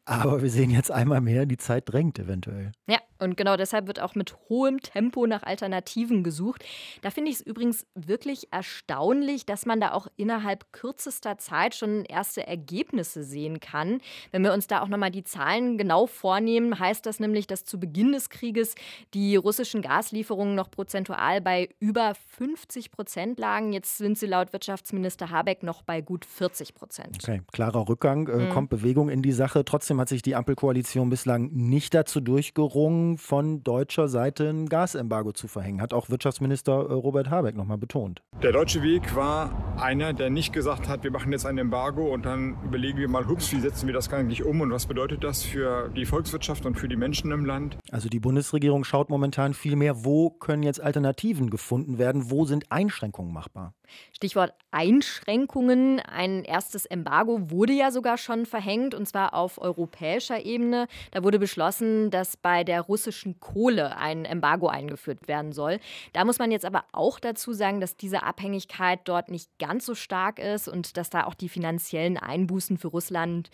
Aber 0.04 0.42
wir 0.42 0.50
sehen 0.50 0.70
jetzt 0.70 0.90
einmal 0.90 1.20
mehr, 1.20 1.46
die 1.46 1.56
Zeit 1.56 1.84
drängt 1.86 2.18
eventuell. 2.18 2.72
Ja, 2.88 2.98
und 3.18 3.36
genau 3.36 3.56
deshalb 3.56 3.86
wird 3.86 4.00
auch 4.00 4.14
mit 4.14 4.36
hohem 4.48 4.80
Tempo 4.80 5.26
nach 5.26 5.42
Alternativen 5.42 6.22
gesucht. 6.22 6.64
Da 7.02 7.10
finde 7.10 7.30
ich 7.30 7.38
es 7.38 7.46
übrigens 7.46 7.86
wirklich 7.94 8.48
erstaunlich, 8.52 9.46
dass 9.46 9.66
man 9.66 9.80
da 9.80 9.92
auch 9.92 10.08
innerhalb 10.16 10.72
kürzester 10.72 11.38
Zeit 11.38 11.74
schon 11.74 12.04
erste 12.04 12.46
Ergebnisse 12.46 13.24
sehen 13.24 13.60
kann. 13.60 14.00
Wenn 14.30 14.42
wir 14.42 14.52
uns 14.52 14.66
da 14.66 14.82
auch 14.82 14.88
nochmal 14.88 15.10
die 15.10 15.24
Zahlen 15.24 15.78
genau 15.78 16.06
vornehmen, 16.06 16.78
heißt 16.78 17.06
das 17.06 17.20
nämlich, 17.20 17.46
dass 17.46 17.64
zu 17.64 17.80
Beginn 17.80 18.12
des 18.12 18.30
Krieges 18.30 18.74
die 19.14 19.36
russischen 19.36 19.82
Gaslieferungen 19.82 20.54
noch 20.54 20.70
prozentual 20.70 21.40
bei 21.40 21.70
über 21.80 22.14
50 22.36 22.90
Prozent 22.90 23.38
lagen. 23.38 23.72
Jetzt 23.72 23.98
sind 23.98 24.18
sie 24.18 24.26
laut 24.26 24.52
Wirtschaftsminister 24.52 25.30
Habeck 25.30 25.62
noch 25.62 25.82
bei 25.82 26.00
gut 26.00 26.24
40 26.24 26.74
Prozent. 26.74 27.18
Okay, 27.22 27.42
klarer 27.52 27.88
Rückgang, 27.88 28.28
äh, 28.28 28.36
mhm. 28.36 28.50
kommt 28.50 28.70
Bewegung 28.70 29.08
in 29.08 29.22
die 29.22 29.32
Sache. 29.32 29.64
Trotzdem 29.64 29.86
Trotzdem 29.86 30.00
hat 30.00 30.08
sich 30.08 30.22
die 30.22 30.34
Ampelkoalition 30.34 31.10
bislang 31.10 31.48
nicht 31.52 31.94
dazu 31.94 32.20
durchgerungen, 32.20 33.05
von 33.16 33.62
deutscher 33.62 34.08
Seite 34.08 34.48
ein 34.48 34.68
Gasembargo 34.68 35.32
zu 35.32 35.48
verhängen. 35.48 35.80
Hat 35.80 35.92
auch 35.92 36.10
Wirtschaftsminister 36.10 36.72
äh, 36.72 36.92
Robert 36.92 37.30
Habeck 37.30 37.56
nochmal 37.56 37.78
betont. 37.78 38.22
Der 38.42 38.52
deutsche 38.52 38.82
Weg 38.82 39.14
war 39.14 39.50
einer, 39.80 40.12
der 40.12 40.30
nicht 40.30 40.52
gesagt 40.52 40.88
hat, 40.88 41.04
wir 41.04 41.10
machen 41.10 41.32
jetzt 41.32 41.46
ein 41.46 41.58
Embargo 41.58 42.12
und 42.12 42.26
dann 42.26 42.56
überlegen 42.64 42.98
wir 42.98 43.08
mal, 43.08 43.26
hups, 43.26 43.52
wie 43.52 43.60
setzen 43.60 43.86
wir 43.86 43.94
das 43.94 44.10
gar 44.10 44.22
nicht 44.22 44.44
um 44.44 44.60
und 44.60 44.70
was 44.70 44.86
bedeutet 44.86 45.22
das 45.22 45.42
für 45.42 45.88
die 45.90 46.04
Volkswirtschaft 46.04 46.66
und 46.66 46.74
für 46.74 46.88
die 46.88 46.96
Menschen 46.96 47.30
im 47.30 47.44
Land. 47.44 47.78
Also 47.90 48.08
die 48.08 48.20
Bundesregierung 48.20 48.84
schaut 48.84 49.08
momentan 49.08 49.54
viel 49.54 49.76
mehr, 49.76 50.04
wo 50.04 50.30
können 50.30 50.62
jetzt 50.62 50.80
Alternativen 50.80 51.50
gefunden 51.50 51.98
werden, 51.98 52.30
wo 52.30 52.44
sind 52.44 52.72
Einschränkungen 52.72 53.32
machbar. 53.32 53.74
Stichwort 54.12 54.52
Einschränkungen. 54.70 56.00
Ein 56.00 56.44
erstes 56.44 56.86
Embargo 56.86 57.50
wurde 57.50 57.72
ja 57.72 57.90
sogar 57.90 58.18
schon 58.18 58.46
verhängt, 58.46 58.94
und 58.94 59.06
zwar 59.06 59.34
auf 59.34 59.58
europäischer 59.60 60.44
Ebene. 60.44 60.86
Da 61.12 61.22
wurde 61.22 61.38
beschlossen, 61.38 62.10
dass 62.10 62.36
bei 62.36 62.64
der 62.64 62.82
russischen 62.82 63.40
Kohle 63.40 63.96
ein 63.96 64.24
Embargo 64.24 64.68
eingeführt 64.68 65.28
werden 65.28 65.52
soll. 65.52 65.78
Da 66.12 66.24
muss 66.24 66.38
man 66.38 66.50
jetzt 66.50 66.64
aber 66.64 66.84
auch 66.92 67.20
dazu 67.20 67.52
sagen, 67.52 67.80
dass 67.80 67.96
diese 67.96 68.22
Abhängigkeit 68.22 69.00
dort 69.04 69.30
nicht 69.30 69.50
ganz 69.58 69.86
so 69.86 69.94
stark 69.94 70.38
ist 70.38 70.68
und 70.68 70.96
dass 70.96 71.10
da 71.10 71.24
auch 71.24 71.34
die 71.34 71.48
finanziellen 71.48 72.16
Einbußen 72.16 72.78
für 72.78 72.88
Russland 72.88 73.50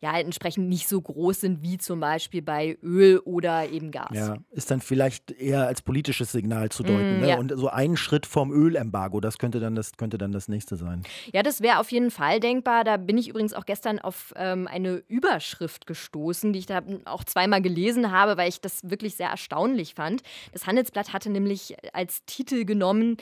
ja 0.00 0.18
entsprechend 0.18 0.68
nicht 0.68 0.88
so 0.88 1.00
groß 1.00 1.40
sind 1.40 1.62
wie 1.62 1.78
zum 1.78 2.00
Beispiel 2.00 2.42
bei 2.42 2.78
Öl 2.82 3.18
oder 3.20 3.68
eben 3.70 3.90
Gas. 3.90 4.10
Ja, 4.12 4.36
ist 4.50 4.70
dann 4.70 4.80
vielleicht 4.80 5.30
eher 5.30 5.66
als 5.66 5.82
politisches 5.82 6.32
Signal 6.32 6.70
zu 6.70 6.82
deuten. 6.82 7.18
Mm, 7.18 7.20
ne? 7.20 7.28
ja. 7.28 7.38
Und 7.38 7.52
so 7.56 7.68
ein 7.68 7.96
Schritt 7.96 8.26
vom 8.26 8.52
Ölembargo, 8.52 9.20
das 9.20 9.38
könnte 9.38 9.60
dann 9.60 9.75
das, 9.76 9.96
könnte 9.96 10.18
dann 10.18 10.32
das 10.32 10.48
nächste 10.48 10.76
sein. 10.76 11.02
Ja, 11.32 11.42
das 11.42 11.60
wäre 11.60 11.78
auf 11.78 11.92
jeden 11.92 12.10
Fall 12.10 12.40
denkbar. 12.40 12.84
Da 12.84 12.96
bin 12.96 13.18
ich 13.18 13.28
übrigens 13.28 13.54
auch 13.54 13.66
gestern 13.66 13.98
auf 13.98 14.32
ähm, 14.36 14.66
eine 14.66 15.02
Überschrift 15.08 15.86
gestoßen, 15.86 16.52
die 16.52 16.58
ich 16.60 16.66
da 16.66 16.82
auch 17.04 17.24
zweimal 17.24 17.62
gelesen 17.62 18.10
habe, 18.10 18.36
weil 18.36 18.48
ich 18.48 18.60
das 18.60 18.90
wirklich 18.90 19.16
sehr 19.16 19.28
erstaunlich 19.28 19.94
fand. 19.94 20.22
Das 20.52 20.66
Handelsblatt 20.66 21.12
hatte 21.12 21.30
nämlich 21.30 21.76
als 21.92 22.24
Titel 22.26 22.64
genommen, 22.64 23.16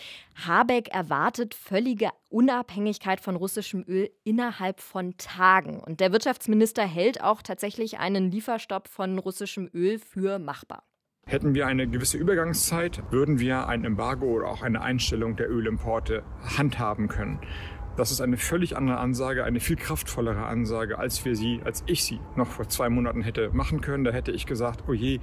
Habeck 0.46 0.88
erwartet 0.88 1.54
völlige 1.54 2.11
Unabhängigkeit 2.30 3.20
von 3.20 3.37
russischem 3.37 3.84
Öl 3.87 4.11
innerhalb 4.25 4.80
von 4.80 5.16
Tagen. 5.16 5.80
Und 5.80 6.00
der 6.00 6.12
Wirtschaftsminister 6.12 6.82
hält 6.82 7.23
auch 7.23 7.42
tatsächlich 7.42 7.99
einen 7.99 8.30
Lieferstopp 8.30 8.88
von 8.88 9.18
russischem 9.18 9.70
Öl 9.73 9.99
für 9.99 10.38
machbar. 10.38 10.82
Hätten 11.26 11.54
wir 11.54 11.66
eine 11.66 11.86
gewisse 11.88 12.18
Übergangszeit, 12.18 13.02
würden 13.10 13.38
wir 13.38 13.66
ein 13.66 13.84
Embargo 13.84 14.26
oder 14.26 14.48
auch 14.48 14.62
eine 14.62 14.82
Einstellung 14.82 15.36
der 15.36 15.50
Ölimporte 15.50 16.22
handhaben 16.58 17.08
können. 17.08 17.40
Das 17.96 18.10
ist 18.10 18.20
eine 18.20 18.36
völlig 18.36 18.76
andere 18.76 18.98
Ansage, 18.98 19.44
eine 19.44 19.60
viel 19.60 19.76
kraftvollere 19.76 20.46
Ansage, 20.46 20.98
als 20.98 21.24
wir 21.24 21.36
sie, 21.36 21.60
als 21.64 21.84
ich 21.86 22.04
sie 22.04 22.20
noch 22.36 22.48
vor 22.48 22.68
zwei 22.68 22.88
Monaten 22.88 23.22
hätte 23.22 23.50
machen 23.52 23.80
können. 23.80 24.04
Da 24.04 24.10
hätte 24.10 24.32
ich 24.32 24.46
gesagt, 24.46 24.84
oh 24.88 24.92
je, 24.92 25.20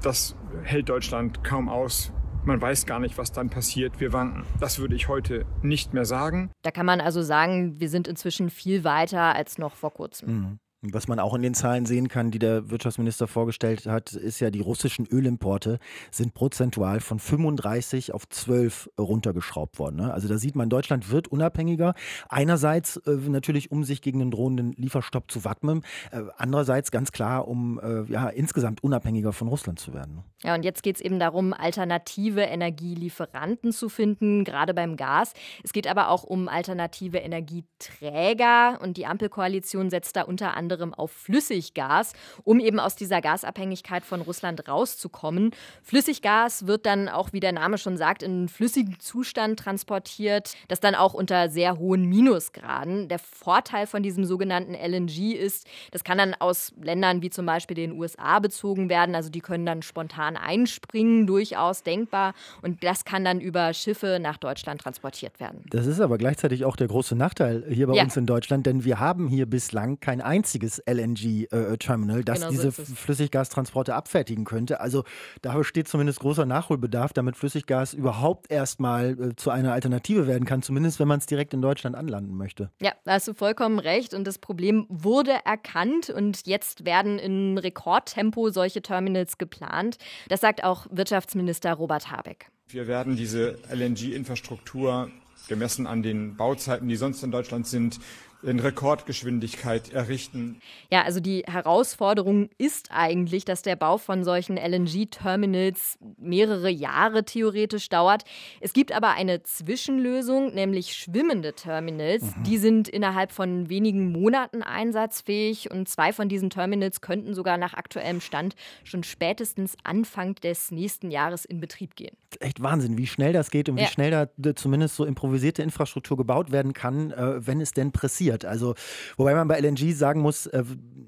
das 0.00 0.36
hält 0.62 0.88
Deutschland 0.88 1.42
kaum 1.44 1.68
aus. 1.68 2.12
Man 2.44 2.60
weiß 2.60 2.86
gar 2.86 3.00
nicht, 3.00 3.18
was 3.18 3.32
dann 3.32 3.50
passiert. 3.50 4.00
Wir 4.00 4.12
wanken. 4.12 4.44
Das 4.60 4.78
würde 4.78 4.94
ich 4.94 5.08
heute 5.08 5.44
nicht 5.60 5.92
mehr 5.92 6.06
sagen. 6.06 6.50
Da 6.62 6.70
kann 6.70 6.86
man 6.86 7.00
also 7.00 7.20
sagen, 7.20 7.78
wir 7.80 7.90
sind 7.90 8.08
inzwischen 8.08 8.48
viel 8.48 8.82
weiter 8.84 9.34
als 9.34 9.58
noch 9.58 9.74
vor 9.74 9.92
kurzem. 9.92 10.28
Mhm. 10.28 10.58
Was 10.82 11.08
man 11.08 11.18
auch 11.18 11.34
in 11.34 11.42
den 11.42 11.52
Zahlen 11.52 11.84
sehen 11.84 12.08
kann, 12.08 12.30
die 12.30 12.38
der 12.38 12.70
Wirtschaftsminister 12.70 13.26
vorgestellt 13.26 13.84
hat, 13.84 14.12
ist 14.12 14.40
ja, 14.40 14.50
die 14.50 14.60
russischen 14.60 15.06
Ölimporte 15.06 15.78
sind 16.10 16.32
prozentual 16.32 17.00
von 17.00 17.18
35 17.18 18.14
auf 18.14 18.26
12 18.26 18.88
runtergeschraubt 18.98 19.78
worden. 19.78 19.96
Ne? 19.96 20.14
Also 20.14 20.26
da 20.26 20.38
sieht 20.38 20.56
man, 20.56 20.70
Deutschland 20.70 21.10
wird 21.10 21.28
unabhängiger. 21.28 21.92
Einerseits 22.30 22.96
äh, 22.96 23.10
natürlich, 23.28 23.70
um 23.70 23.84
sich 23.84 24.00
gegen 24.00 24.20
den 24.20 24.30
drohenden 24.30 24.72
Lieferstopp 24.72 25.30
zu 25.30 25.44
wappnen. 25.44 25.82
Äh, 26.12 26.22
andererseits 26.38 26.90
ganz 26.90 27.12
klar, 27.12 27.46
um 27.46 27.78
äh, 27.78 28.10
ja, 28.10 28.30
insgesamt 28.30 28.82
unabhängiger 28.82 29.34
von 29.34 29.48
Russland 29.48 29.78
zu 29.78 29.92
werden. 29.92 30.24
Ja, 30.42 30.54
und 30.54 30.64
jetzt 30.64 30.82
geht 30.82 30.96
es 30.96 31.02
eben 31.02 31.18
darum, 31.18 31.52
alternative 31.52 32.40
Energielieferanten 32.40 33.72
zu 33.72 33.90
finden, 33.90 34.44
gerade 34.44 34.72
beim 34.72 34.96
Gas. 34.96 35.34
Es 35.62 35.74
geht 35.74 35.86
aber 35.86 36.08
auch 36.08 36.24
um 36.24 36.48
alternative 36.48 37.18
Energieträger. 37.18 38.78
Und 38.80 38.96
die 38.96 39.04
Ampelkoalition 39.04 39.90
setzt 39.90 40.16
da 40.16 40.22
unter 40.22 40.56
anderem 40.56 40.94
auf 40.94 41.10
Flüssiggas, 41.10 42.14
um 42.42 42.58
eben 42.58 42.80
aus 42.80 42.96
dieser 42.96 43.20
Gasabhängigkeit 43.20 44.02
von 44.02 44.22
Russland 44.22 44.66
rauszukommen. 44.66 45.50
Flüssiggas 45.82 46.66
wird 46.66 46.86
dann 46.86 47.10
auch, 47.10 47.34
wie 47.34 47.40
der 47.40 47.52
Name 47.52 47.76
schon 47.76 47.98
sagt, 47.98 48.22
in 48.22 48.48
flüssigem 48.48 48.98
Zustand 48.98 49.58
transportiert, 49.58 50.54
das 50.68 50.80
dann 50.80 50.94
auch 50.94 51.12
unter 51.12 51.50
sehr 51.50 51.76
hohen 51.76 52.06
Minusgraden. 52.06 53.08
Der 53.08 53.18
Vorteil 53.18 53.86
von 53.86 54.02
diesem 54.02 54.24
sogenannten 54.24 54.74
LNG 54.74 55.34
ist, 55.34 55.66
das 55.90 56.02
kann 56.02 56.16
dann 56.16 56.34
aus 56.38 56.72
Ländern 56.80 57.20
wie 57.20 57.28
zum 57.28 57.44
Beispiel 57.44 57.74
den 57.74 57.92
USA 57.92 58.38
bezogen 58.38 58.88
werden. 58.88 59.14
Also 59.14 59.28
die 59.28 59.40
können 59.40 59.66
dann 59.66 59.82
spontan 59.82 60.29
einspringen, 60.36 61.26
durchaus 61.26 61.82
denkbar. 61.82 62.34
Und 62.62 62.82
das 62.84 63.04
kann 63.04 63.24
dann 63.24 63.40
über 63.40 63.72
Schiffe 63.74 64.18
nach 64.20 64.36
Deutschland 64.36 64.80
transportiert 64.80 65.40
werden. 65.40 65.64
Das 65.70 65.86
ist 65.86 66.00
aber 66.00 66.18
gleichzeitig 66.18 66.64
auch 66.64 66.76
der 66.76 66.88
große 66.88 67.14
Nachteil 67.16 67.64
hier 67.68 67.86
bei 67.86 67.94
ja. 67.94 68.04
uns 68.04 68.16
in 68.16 68.26
Deutschland, 68.26 68.66
denn 68.66 68.84
wir 68.84 69.00
haben 69.00 69.28
hier 69.28 69.46
bislang 69.46 70.00
kein 70.00 70.20
einziges 70.20 70.82
LNG-Terminal, 70.86 72.24
das 72.24 72.40
genau 72.40 72.50
diese 72.50 72.70
so 72.70 72.84
Flüssiggastransporte 72.94 73.94
abfertigen 73.94 74.44
könnte. 74.44 74.80
Also 74.80 75.04
da 75.42 75.54
besteht 75.56 75.88
zumindest 75.88 76.20
großer 76.20 76.46
Nachholbedarf, 76.46 77.12
damit 77.12 77.36
Flüssiggas 77.36 77.94
überhaupt 77.94 78.50
erstmal 78.50 79.10
äh, 79.20 79.36
zu 79.36 79.50
einer 79.50 79.72
Alternative 79.72 80.26
werden 80.26 80.44
kann, 80.44 80.62
zumindest 80.62 81.00
wenn 81.00 81.08
man 81.08 81.18
es 81.18 81.26
direkt 81.26 81.54
in 81.54 81.62
Deutschland 81.62 81.96
anlanden 81.96 82.36
möchte. 82.36 82.70
Ja, 82.80 82.92
da 83.04 83.12
hast 83.12 83.28
du 83.28 83.34
vollkommen 83.34 83.78
recht. 83.78 84.14
Und 84.14 84.26
das 84.26 84.38
Problem 84.38 84.86
wurde 84.88 85.32
erkannt 85.44 86.10
und 86.10 86.46
jetzt 86.46 86.84
werden 86.84 87.18
in 87.18 87.58
Rekordtempo 87.58 88.50
solche 88.50 88.82
Terminals 88.82 89.38
geplant. 89.38 89.98
Das 90.28 90.40
sagt 90.40 90.64
auch 90.64 90.86
Wirtschaftsminister 90.90 91.72
Robert 91.72 92.10
Habeck. 92.10 92.46
Wir 92.68 92.86
werden 92.86 93.16
diese 93.16 93.58
LNG-Infrastruktur 93.72 95.10
gemessen 95.48 95.86
an 95.86 96.02
den 96.02 96.36
Bauzeiten, 96.36 96.88
die 96.88 96.96
sonst 96.96 97.22
in 97.22 97.30
Deutschland 97.30 97.66
sind, 97.66 97.98
in 98.42 98.58
Rekordgeschwindigkeit 98.58 99.92
errichten. 99.92 100.60
Ja, 100.90 101.02
also 101.02 101.20
die 101.20 101.44
Herausforderung 101.46 102.48
ist 102.58 102.88
eigentlich, 102.90 103.44
dass 103.44 103.62
der 103.62 103.76
Bau 103.76 103.98
von 103.98 104.24
solchen 104.24 104.56
LNG-Terminals 104.56 105.98
mehrere 106.18 106.70
Jahre 106.70 107.24
theoretisch 107.24 107.88
dauert. 107.88 108.24
Es 108.60 108.72
gibt 108.72 108.92
aber 108.92 109.10
eine 109.10 109.42
Zwischenlösung, 109.42 110.54
nämlich 110.54 110.94
schwimmende 110.94 111.52
Terminals. 111.54 112.22
Mhm. 112.22 112.42
Die 112.44 112.58
sind 112.58 112.88
innerhalb 112.88 113.32
von 113.32 113.68
wenigen 113.68 114.12
Monaten 114.12 114.62
einsatzfähig 114.62 115.70
und 115.70 115.88
zwei 115.88 116.12
von 116.12 116.28
diesen 116.28 116.50
Terminals 116.50 117.00
könnten 117.00 117.34
sogar 117.34 117.58
nach 117.58 117.74
aktuellem 117.74 118.20
Stand 118.20 118.54
schon 118.84 119.04
spätestens 119.04 119.76
Anfang 119.84 120.34
des 120.36 120.70
nächsten 120.70 121.10
Jahres 121.10 121.44
in 121.44 121.60
Betrieb 121.60 121.96
gehen. 121.96 122.16
Echt 122.38 122.62
Wahnsinn, 122.62 122.96
wie 122.96 123.06
schnell 123.06 123.32
das 123.32 123.50
geht 123.50 123.68
und 123.68 123.76
ja. 123.76 123.84
wie 123.84 123.88
schnell 123.88 124.10
da 124.10 124.54
zumindest 124.54 124.96
so 124.96 125.04
improvisierte 125.04 125.62
Infrastruktur 125.62 126.16
gebaut 126.16 126.52
werden 126.52 126.72
kann, 126.72 127.10
äh, 127.10 127.46
wenn 127.46 127.60
es 127.60 127.72
denn 127.72 127.92
pressiert 127.92 128.29
passiert. 128.30 128.44
Also, 128.44 128.74
wobei 129.16 129.34
man 129.34 129.48
bei 129.48 129.58
LNG 129.60 129.92
sagen 129.94 130.20
muss, 130.20 130.46
äh, 130.46 130.62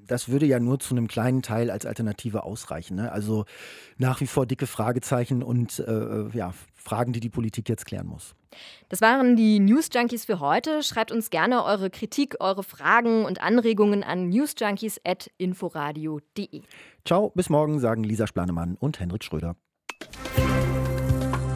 das 0.05 0.27
würde 0.29 0.45
ja 0.45 0.59
nur 0.59 0.79
zu 0.79 0.93
einem 0.95 1.07
kleinen 1.07 1.41
Teil 1.41 1.71
als 1.71 1.85
Alternative 1.85 2.43
ausreichen. 2.43 2.95
Ne? 2.95 3.09
Also 3.11 3.45
nach 3.97 4.21
wie 4.21 4.27
vor 4.27 4.45
dicke 4.45 4.67
Fragezeichen 4.67 5.41
und 5.43 5.79
äh, 5.79 6.29
ja, 6.33 6.53
Fragen, 6.73 7.13
die 7.13 7.21
die 7.21 7.29
Politik 7.29 7.69
jetzt 7.69 7.85
klären 7.85 8.07
muss. 8.07 8.35
Das 8.89 9.01
waren 9.01 9.35
die 9.35 9.59
News 9.59 9.89
Junkies 9.93 10.25
für 10.25 10.39
heute. 10.39 10.81
Schreibt 10.83 11.11
uns 11.11 11.29
gerne 11.29 11.63
eure 11.63 11.89
Kritik, 11.89 12.35
eure 12.39 12.63
Fragen 12.63 13.25
und 13.25 13.41
Anregungen 13.41 14.03
an 14.03 14.29
newsjunkies.inforadio.de. 14.29 16.61
Ciao, 17.05 17.31
bis 17.33 17.49
morgen, 17.49 17.79
sagen 17.79 18.03
Lisa 18.03 18.27
Splanemann 18.27 18.75
und 18.75 18.99
Henrik 18.99 19.23
Schröder. 19.23 19.55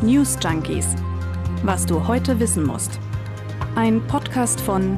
News 0.01 0.37
Junkies. 0.41 0.95
Was 1.63 1.85
du 1.85 2.07
heute 2.07 2.39
wissen 2.39 2.65
musst. 2.65 2.99
Ein 3.75 4.01
Podcast 4.07 4.61
von 4.61 4.97